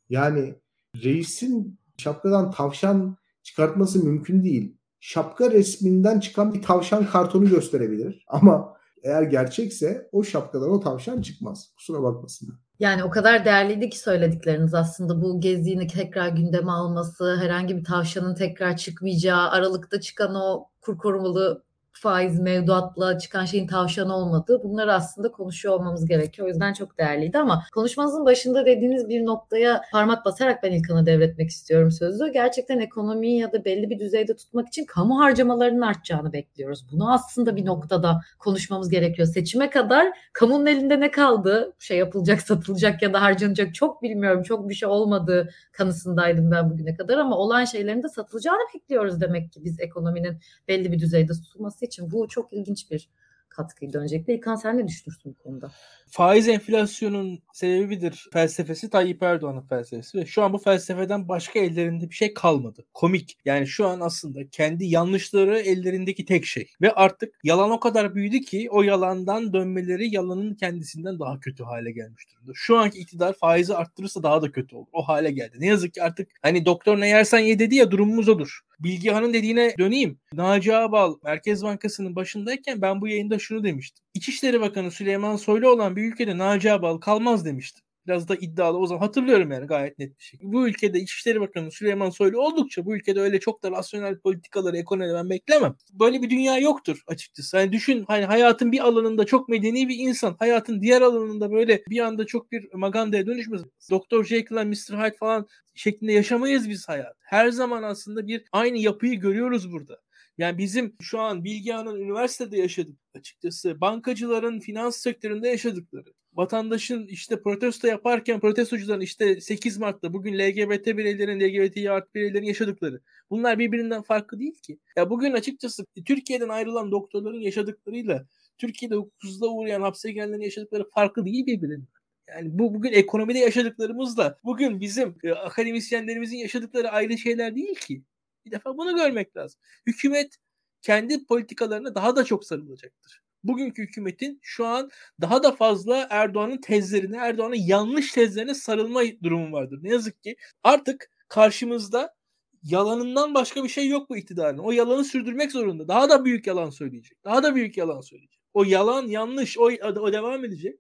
[0.10, 0.56] Yani
[1.04, 4.78] reisin şapkadan tavşan çıkartması mümkün değil.
[5.00, 8.74] Şapka resminden çıkan bir tavşan kartonu gösterebilir ama
[9.04, 11.74] eğer gerçekse o şapkadan o tavşan çıkmaz.
[11.78, 12.56] Kusura bakmasınlar.
[12.80, 18.36] Yani o kadar değerliydi ki söyledikleriniz aslında bu geziğini tekrar gündeme alması, herhangi bir tavşanın
[18.36, 25.32] tekrar çıkmayacağı, aralıkta çıkan o kur korumalı faiz mevduatla çıkan şeyin tavşan olmadığı bunları aslında
[25.32, 26.48] konuşuyor olmamız gerekiyor.
[26.48, 31.50] O yüzden çok değerliydi ama konuşmanızın başında dediğiniz bir noktaya parmak basarak ben İlkan'a devretmek
[31.50, 32.32] istiyorum sözü.
[32.34, 36.86] Gerçekten ekonomiyi ya da belli bir düzeyde tutmak için kamu harcamalarının artacağını bekliyoruz.
[36.92, 39.28] Bunu aslında bir noktada konuşmamız gerekiyor.
[39.28, 41.74] Seçime kadar kamunun elinde ne kaldı?
[41.80, 44.44] Şey yapılacak, satılacak ya da harcanacak çok bilmiyorum.
[44.44, 49.52] Çok bir şey olmadığı kanısındaydım ben bugüne kadar ama olan şeylerin de satılacağını bekliyoruz demek
[49.52, 50.38] ki biz ekonominin
[50.68, 53.10] belli bir düzeyde tutulması için bu çok ilginç bir
[53.50, 54.36] katkıydı öncelikle.
[54.36, 55.72] İlkan sen ne düşünürsün bu konuda?
[56.10, 62.16] Faiz enflasyonun sebebidir felsefesi Tayyip Erdoğan'ın felsefesi ve şu an bu felsefeden başka ellerinde bir
[62.16, 62.86] şey kalmadı.
[62.94, 63.38] Komik.
[63.46, 66.70] Yani şu an aslında kendi yanlışları ellerindeki tek şey.
[66.82, 71.92] Ve artık yalan o kadar büyüdü ki o yalandan dönmeleri yalanın kendisinden daha kötü hale
[71.92, 72.52] gelmiş durumda.
[72.56, 74.88] Şu anki iktidar faizi arttırırsa daha da kötü olur.
[74.94, 75.58] O hale geldi.
[75.60, 78.60] Ne yazık ki artık hani doktor ne yersen ye dedi ya durumumuz odur.
[78.80, 80.20] Bilgehan'ın dediğine döneyim.
[80.34, 84.06] Naci Ağbal Merkez Bankası'nın başındayken ben bu yayında şunu demiştim.
[84.14, 88.88] İçişleri Bakanı Süleyman Soylu olan bir ülkede Naci Ağbal kalmaz demiştim biraz da iddialı o
[88.88, 90.52] zaman hatırlıyorum yani gayet net bir şekilde.
[90.52, 95.14] Bu ülkede İçişleri Bakanı Süleyman Soylu oldukça bu ülkede öyle çok da rasyonel politikaları ekonomi
[95.14, 95.76] ben beklemem.
[95.94, 97.58] Böyle bir dünya yoktur açıkçası.
[97.58, 102.00] Hani düşün hani hayatın bir alanında çok medeni bir insan hayatın diğer alanında böyle bir
[102.00, 103.62] anda çok bir magandaya dönüşmez.
[103.92, 104.98] Doktor Jekyll and Mr.
[104.98, 107.16] Hyde falan şeklinde yaşamayız biz hayat.
[107.20, 110.00] Her zaman aslında bir aynı yapıyı görüyoruz burada.
[110.38, 113.82] Yani bizim şu an Bilgehan'ın üniversitede yaşadık açıkçası.
[113.82, 116.14] Bankacıların finans sektöründe yaşadıkları.
[116.34, 123.02] Vatandaşın işte protesto yaparken protestocuların işte 8 Mart'ta bugün LGBT bireylerin, LGBTİ artı bireylerin yaşadıkları.
[123.30, 124.80] Bunlar birbirinden farklı değil ki.
[124.96, 128.26] Ya bugün açıkçası Türkiye'den ayrılan doktorların yaşadıklarıyla
[128.58, 131.88] Türkiye'de hukuksuzluğa uğrayan hapse gelenlerin yaşadıkları farklı değil birbirinden.
[132.28, 138.04] Yani bu bugün ekonomide yaşadıklarımızla bugün bizim e, akademisyenlerimizin yaşadıkları ayrı şeyler değil ki.
[138.46, 139.62] Bir defa bunu görmek lazım.
[139.88, 140.38] Hükümet
[140.82, 143.22] kendi politikalarına daha da çok sarılacaktır.
[143.44, 144.90] Bugünkü hükümetin şu an
[145.22, 149.80] daha da fazla Erdoğan'ın tezlerine, Erdoğan'ın yanlış tezlerine sarılma durumu vardır.
[149.82, 152.16] Ne yazık ki artık karşımızda
[152.64, 154.58] yalanından başka bir şey yok bu iktidarın.
[154.58, 155.88] O yalanı sürdürmek zorunda.
[155.88, 157.24] Daha da büyük yalan söyleyecek.
[157.24, 158.40] Daha da büyük yalan söyleyecek.
[158.54, 160.80] O yalan yanlış, o, o devam edecek.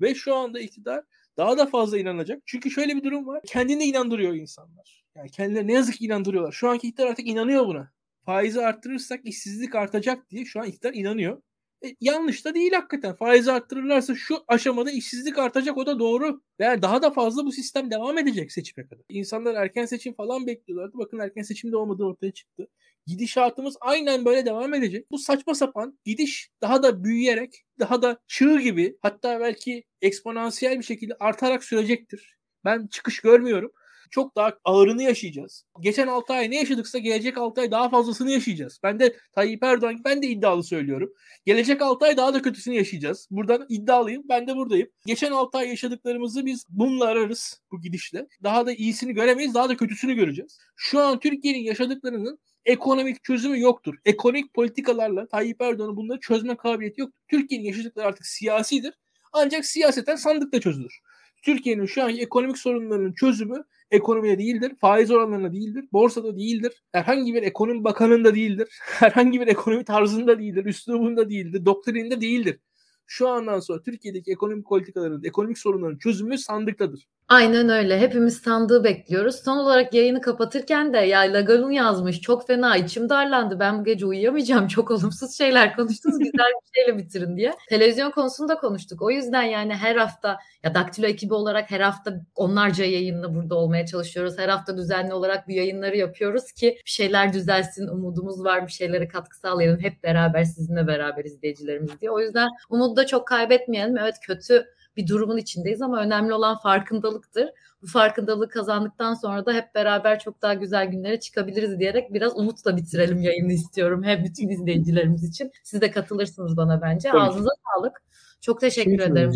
[0.00, 1.04] Ve şu anda iktidar
[1.36, 2.42] daha da fazla inanacak.
[2.46, 3.42] Çünkü şöyle bir durum var.
[3.46, 5.04] Kendini inandırıyor insanlar.
[5.16, 6.52] Yani kendileri ne yazık ki inandırıyorlar.
[6.52, 7.92] Şu anki iktidar artık inanıyor buna.
[8.24, 11.42] Faizi arttırırsak işsizlik artacak diye şu an iktidar inanıyor.
[11.84, 13.14] E, yanlış da değil hakikaten.
[13.14, 16.42] Faizi arttırırlarsa şu aşamada işsizlik artacak o da doğru.
[16.60, 19.04] Ve daha da fazla bu sistem devam edecek seçime kadar.
[19.08, 20.98] İnsanlar erken seçim falan bekliyorlardı.
[20.98, 22.68] Bakın erken seçimde olmadığı ortaya çıktı.
[23.06, 25.10] Gidişatımız aynen böyle devam edecek.
[25.10, 30.84] Bu saçma sapan gidiş daha da büyüyerek, daha da çığ gibi hatta belki eksponansiyel bir
[30.84, 32.36] şekilde artarak sürecektir.
[32.64, 33.72] Ben çıkış görmüyorum
[34.10, 35.64] çok daha ağırını yaşayacağız.
[35.80, 38.80] Geçen 6 ay ne yaşadıksa gelecek 6 ay daha fazlasını yaşayacağız.
[38.82, 41.12] Ben de Tayyip Erdoğan ben de iddialı söylüyorum.
[41.46, 43.28] Gelecek 6 ay daha da kötüsünü yaşayacağız.
[43.30, 44.22] Buradan iddialıyım.
[44.28, 44.88] Ben de buradayım.
[45.06, 48.26] Geçen 6 ay yaşadıklarımızı biz bununla ararız bu gidişle.
[48.42, 49.54] Daha da iyisini göremeyiz.
[49.54, 50.58] Daha da kötüsünü göreceğiz.
[50.76, 53.94] Şu an Türkiye'nin yaşadıklarının ekonomik çözümü yoktur.
[54.04, 57.10] Ekonomik politikalarla Tayyip Erdoğan'ın bunları çözme kabiliyeti yok.
[57.28, 58.94] Türkiye'nin yaşadıkları artık siyasidir.
[59.32, 61.00] Ancak siyaseten sandıkta çözülür.
[61.42, 67.42] Türkiye'nin şu anki ekonomik sorunlarının çözümü ekonomide değildir, faiz oranlarında değildir, borsada değildir, herhangi bir
[67.42, 72.58] ekonomi bakanında değildir, herhangi bir ekonomi tarzında değildir, üslubunda değildir, doktrininde değildir.
[73.06, 77.08] Şu andan sonra Türkiye'deki ekonomik politikaların, ekonomik sorunların çözümü sandıktadır.
[77.30, 78.00] Aynen öyle.
[78.00, 79.36] Hepimiz sandığı bekliyoruz.
[79.44, 82.20] Son olarak yayını kapatırken de ya Lagalun yazmış.
[82.20, 83.60] Çok fena içim darlandı.
[83.60, 84.68] Ben bu gece uyuyamayacağım.
[84.68, 86.18] Çok olumsuz şeyler konuştunuz.
[86.18, 87.52] Güzel bir şeyle bitirin diye.
[87.68, 89.02] Televizyon konusunda konuştuk.
[89.02, 93.86] O yüzden yani her hafta ya Daktilo ekibi olarak her hafta onlarca yayınla burada olmaya
[93.86, 94.38] çalışıyoruz.
[94.38, 97.88] Her hafta düzenli olarak bu yayınları yapıyoruz ki bir şeyler düzelsin.
[97.88, 98.66] Umudumuz var.
[98.66, 99.80] Bir şeylere katkı sağlayalım.
[99.80, 102.10] Hep beraber sizinle beraber izleyicilerimiz diye.
[102.10, 103.98] O yüzden umudu da çok kaybetmeyelim.
[103.98, 104.66] Evet kötü
[104.96, 107.48] bir durumun içindeyiz ama önemli olan farkındalıktır.
[107.82, 112.76] Bu farkındalığı kazandıktan sonra da hep beraber çok daha güzel günlere çıkabiliriz diyerek biraz umutla
[112.76, 114.02] bitirelim yayını istiyorum.
[114.02, 115.50] Hem bütün izleyicilerimiz için.
[115.64, 117.08] Siz de katılırsınız bana bence.
[117.08, 118.02] Tabii Ağzınıza sağlık.
[118.40, 119.32] Çok teşekkür şey ederim.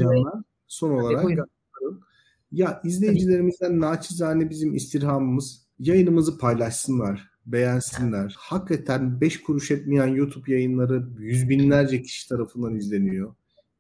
[0.67, 1.25] Son olarak.
[1.25, 1.51] Buyurun.
[2.53, 8.35] Ya izleyicilerimizden naçizane bizim istirhamımız yayınımızı paylaşsınlar, beğensinler.
[8.39, 13.35] Hakikaten 5 kuruş etmeyen YouTube yayınları yüz binlerce kişi tarafından izleniyor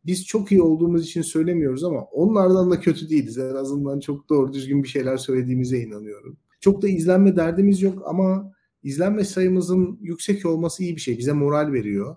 [0.07, 3.38] biz çok iyi olduğumuz için söylemiyoruz ama onlardan da kötü değiliz.
[3.38, 6.36] En azından çok doğru düzgün bir şeyler söylediğimize inanıyorum.
[6.61, 8.52] Çok da izlenme derdimiz yok ama
[8.82, 11.18] izlenme sayımızın yüksek olması iyi bir şey.
[11.18, 12.16] Bize moral veriyor.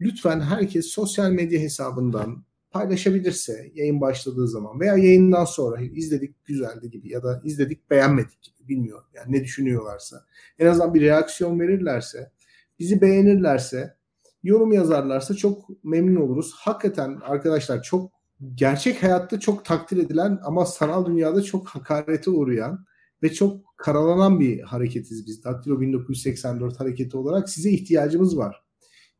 [0.00, 7.12] Lütfen herkes sosyal medya hesabından paylaşabilirse yayın başladığı zaman veya yayından sonra izledik güzeldi gibi
[7.12, 9.06] ya da izledik beğenmedik gibi bilmiyorum.
[9.14, 10.24] Yani ne düşünüyorlarsa
[10.58, 12.30] en azından bir reaksiyon verirlerse
[12.78, 13.96] bizi beğenirlerse
[14.42, 16.52] yorum yazarlarsa çok memnun oluruz.
[16.56, 18.12] Hakikaten arkadaşlar çok
[18.54, 22.84] gerçek hayatta çok takdir edilen ama sanal dünyada çok hakarete uğrayan
[23.22, 25.44] ve çok karalanan bir hareketiz biz.
[25.44, 28.62] Daktilo 1984 hareketi olarak size ihtiyacımız var.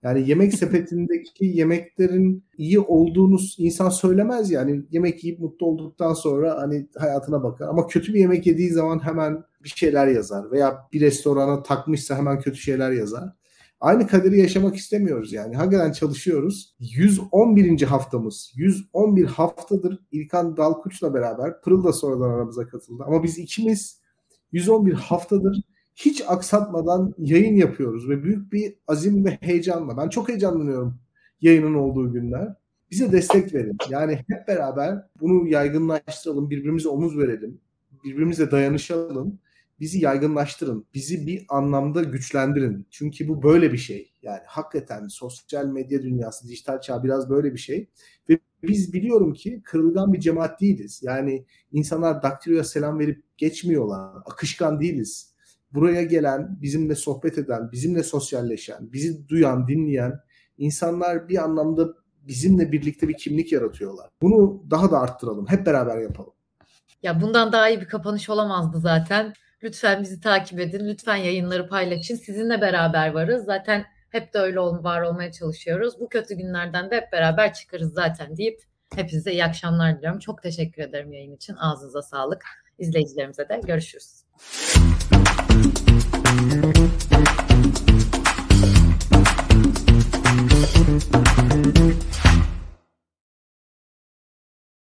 [0.02, 4.82] Yani yemek sepetindeki yemeklerin iyi olduğunu insan söylemez yani.
[4.90, 7.68] Yemek yiyip mutlu olduktan sonra hani hayatına bakar.
[7.68, 10.50] Ama kötü bir yemek yediği zaman hemen bir şeyler yazar.
[10.50, 13.41] Veya bir restorana takmışsa hemen kötü şeyler yazar.
[13.82, 15.56] Aynı kaderi yaşamak istemiyoruz yani.
[15.56, 16.74] Hakikaten çalışıyoruz.
[16.80, 17.82] 111.
[17.82, 18.52] haftamız.
[18.54, 23.02] 111 haftadır İlkan Dalkuç'la beraber Pırıl da sonradan aramıza katıldı.
[23.06, 24.00] Ama biz ikimiz
[24.52, 25.62] 111 haftadır
[25.94, 29.96] hiç aksatmadan yayın yapıyoruz ve büyük bir azim ve heyecanla.
[29.96, 30.98] Ben çok heyecanlanıyorum
[31.40, 32.54] yayının olduğu günler.
[32.90, 33.76] Bize destek verin.
[33.88, 37.60] Yani hep beraber bunu yaygınlaştıralım, birbirimize omuz verelim,
[38.04, 39.38] birbirimize dayanışalım
[39.82, 40.86] bizi yaygınlaştırın.
[40.94, 42.86] Bizi bir anlamda güçlendirin.
[42.90, 44.12] Çünkü bu böyle bir şey.
[44.22, 47.88] Yani hakikaten sosyal medya dünyası, dijital çağ biraz böyle bir şey.
[48.28, 51.00] Ve biz biliyorum ki kırılgan bir cemaat değiliz.
[51.02, 54.22] Yani insanlar daktiloya selam verip geçmiyorlar.
[54.24, 55.34] Akışkan değiliz.
[55.72, 60.12] Buraya gelen, bizimle sohbet eden, bizimle sosyalleşen, bizi duyan, dinleyen
[60.58, 61.88] insanlar bir anlamda
[62.28, 64.10] bizimle birlikte bir kimlik yaratıyorlar.
[64.22, 65.46] Bunu daha da arttıralım.
[65.46, 66.32] Hep beraber yapalım.
[67.02, 69.34] Ya bundan daha iyi bir kapanış olamazdı zaten.
[69.62, 70.88] Lütfen bizi takip edin.
[70.88, 72.16] Lütfen yayınları paylaşın.
[72.16, 73.44] Sizinle beraber varız.
[73.44, 76.00] Zaten hep de öyle ol, var olmaya çalışıyoruz.
[76.00, 78.60] Bu kötü günlerden de hep beraber çıkarız zaten deyip
[78.94, 80.18] hepinize iyi akşamlar diliyorum.
[80.18, 81.56] Çok teşekkür ederim yayın için.
[81.56, 82.44] Ağzınıza sağlık.
[82.78, 84.22] İzleyicilerimize de görüşürüz.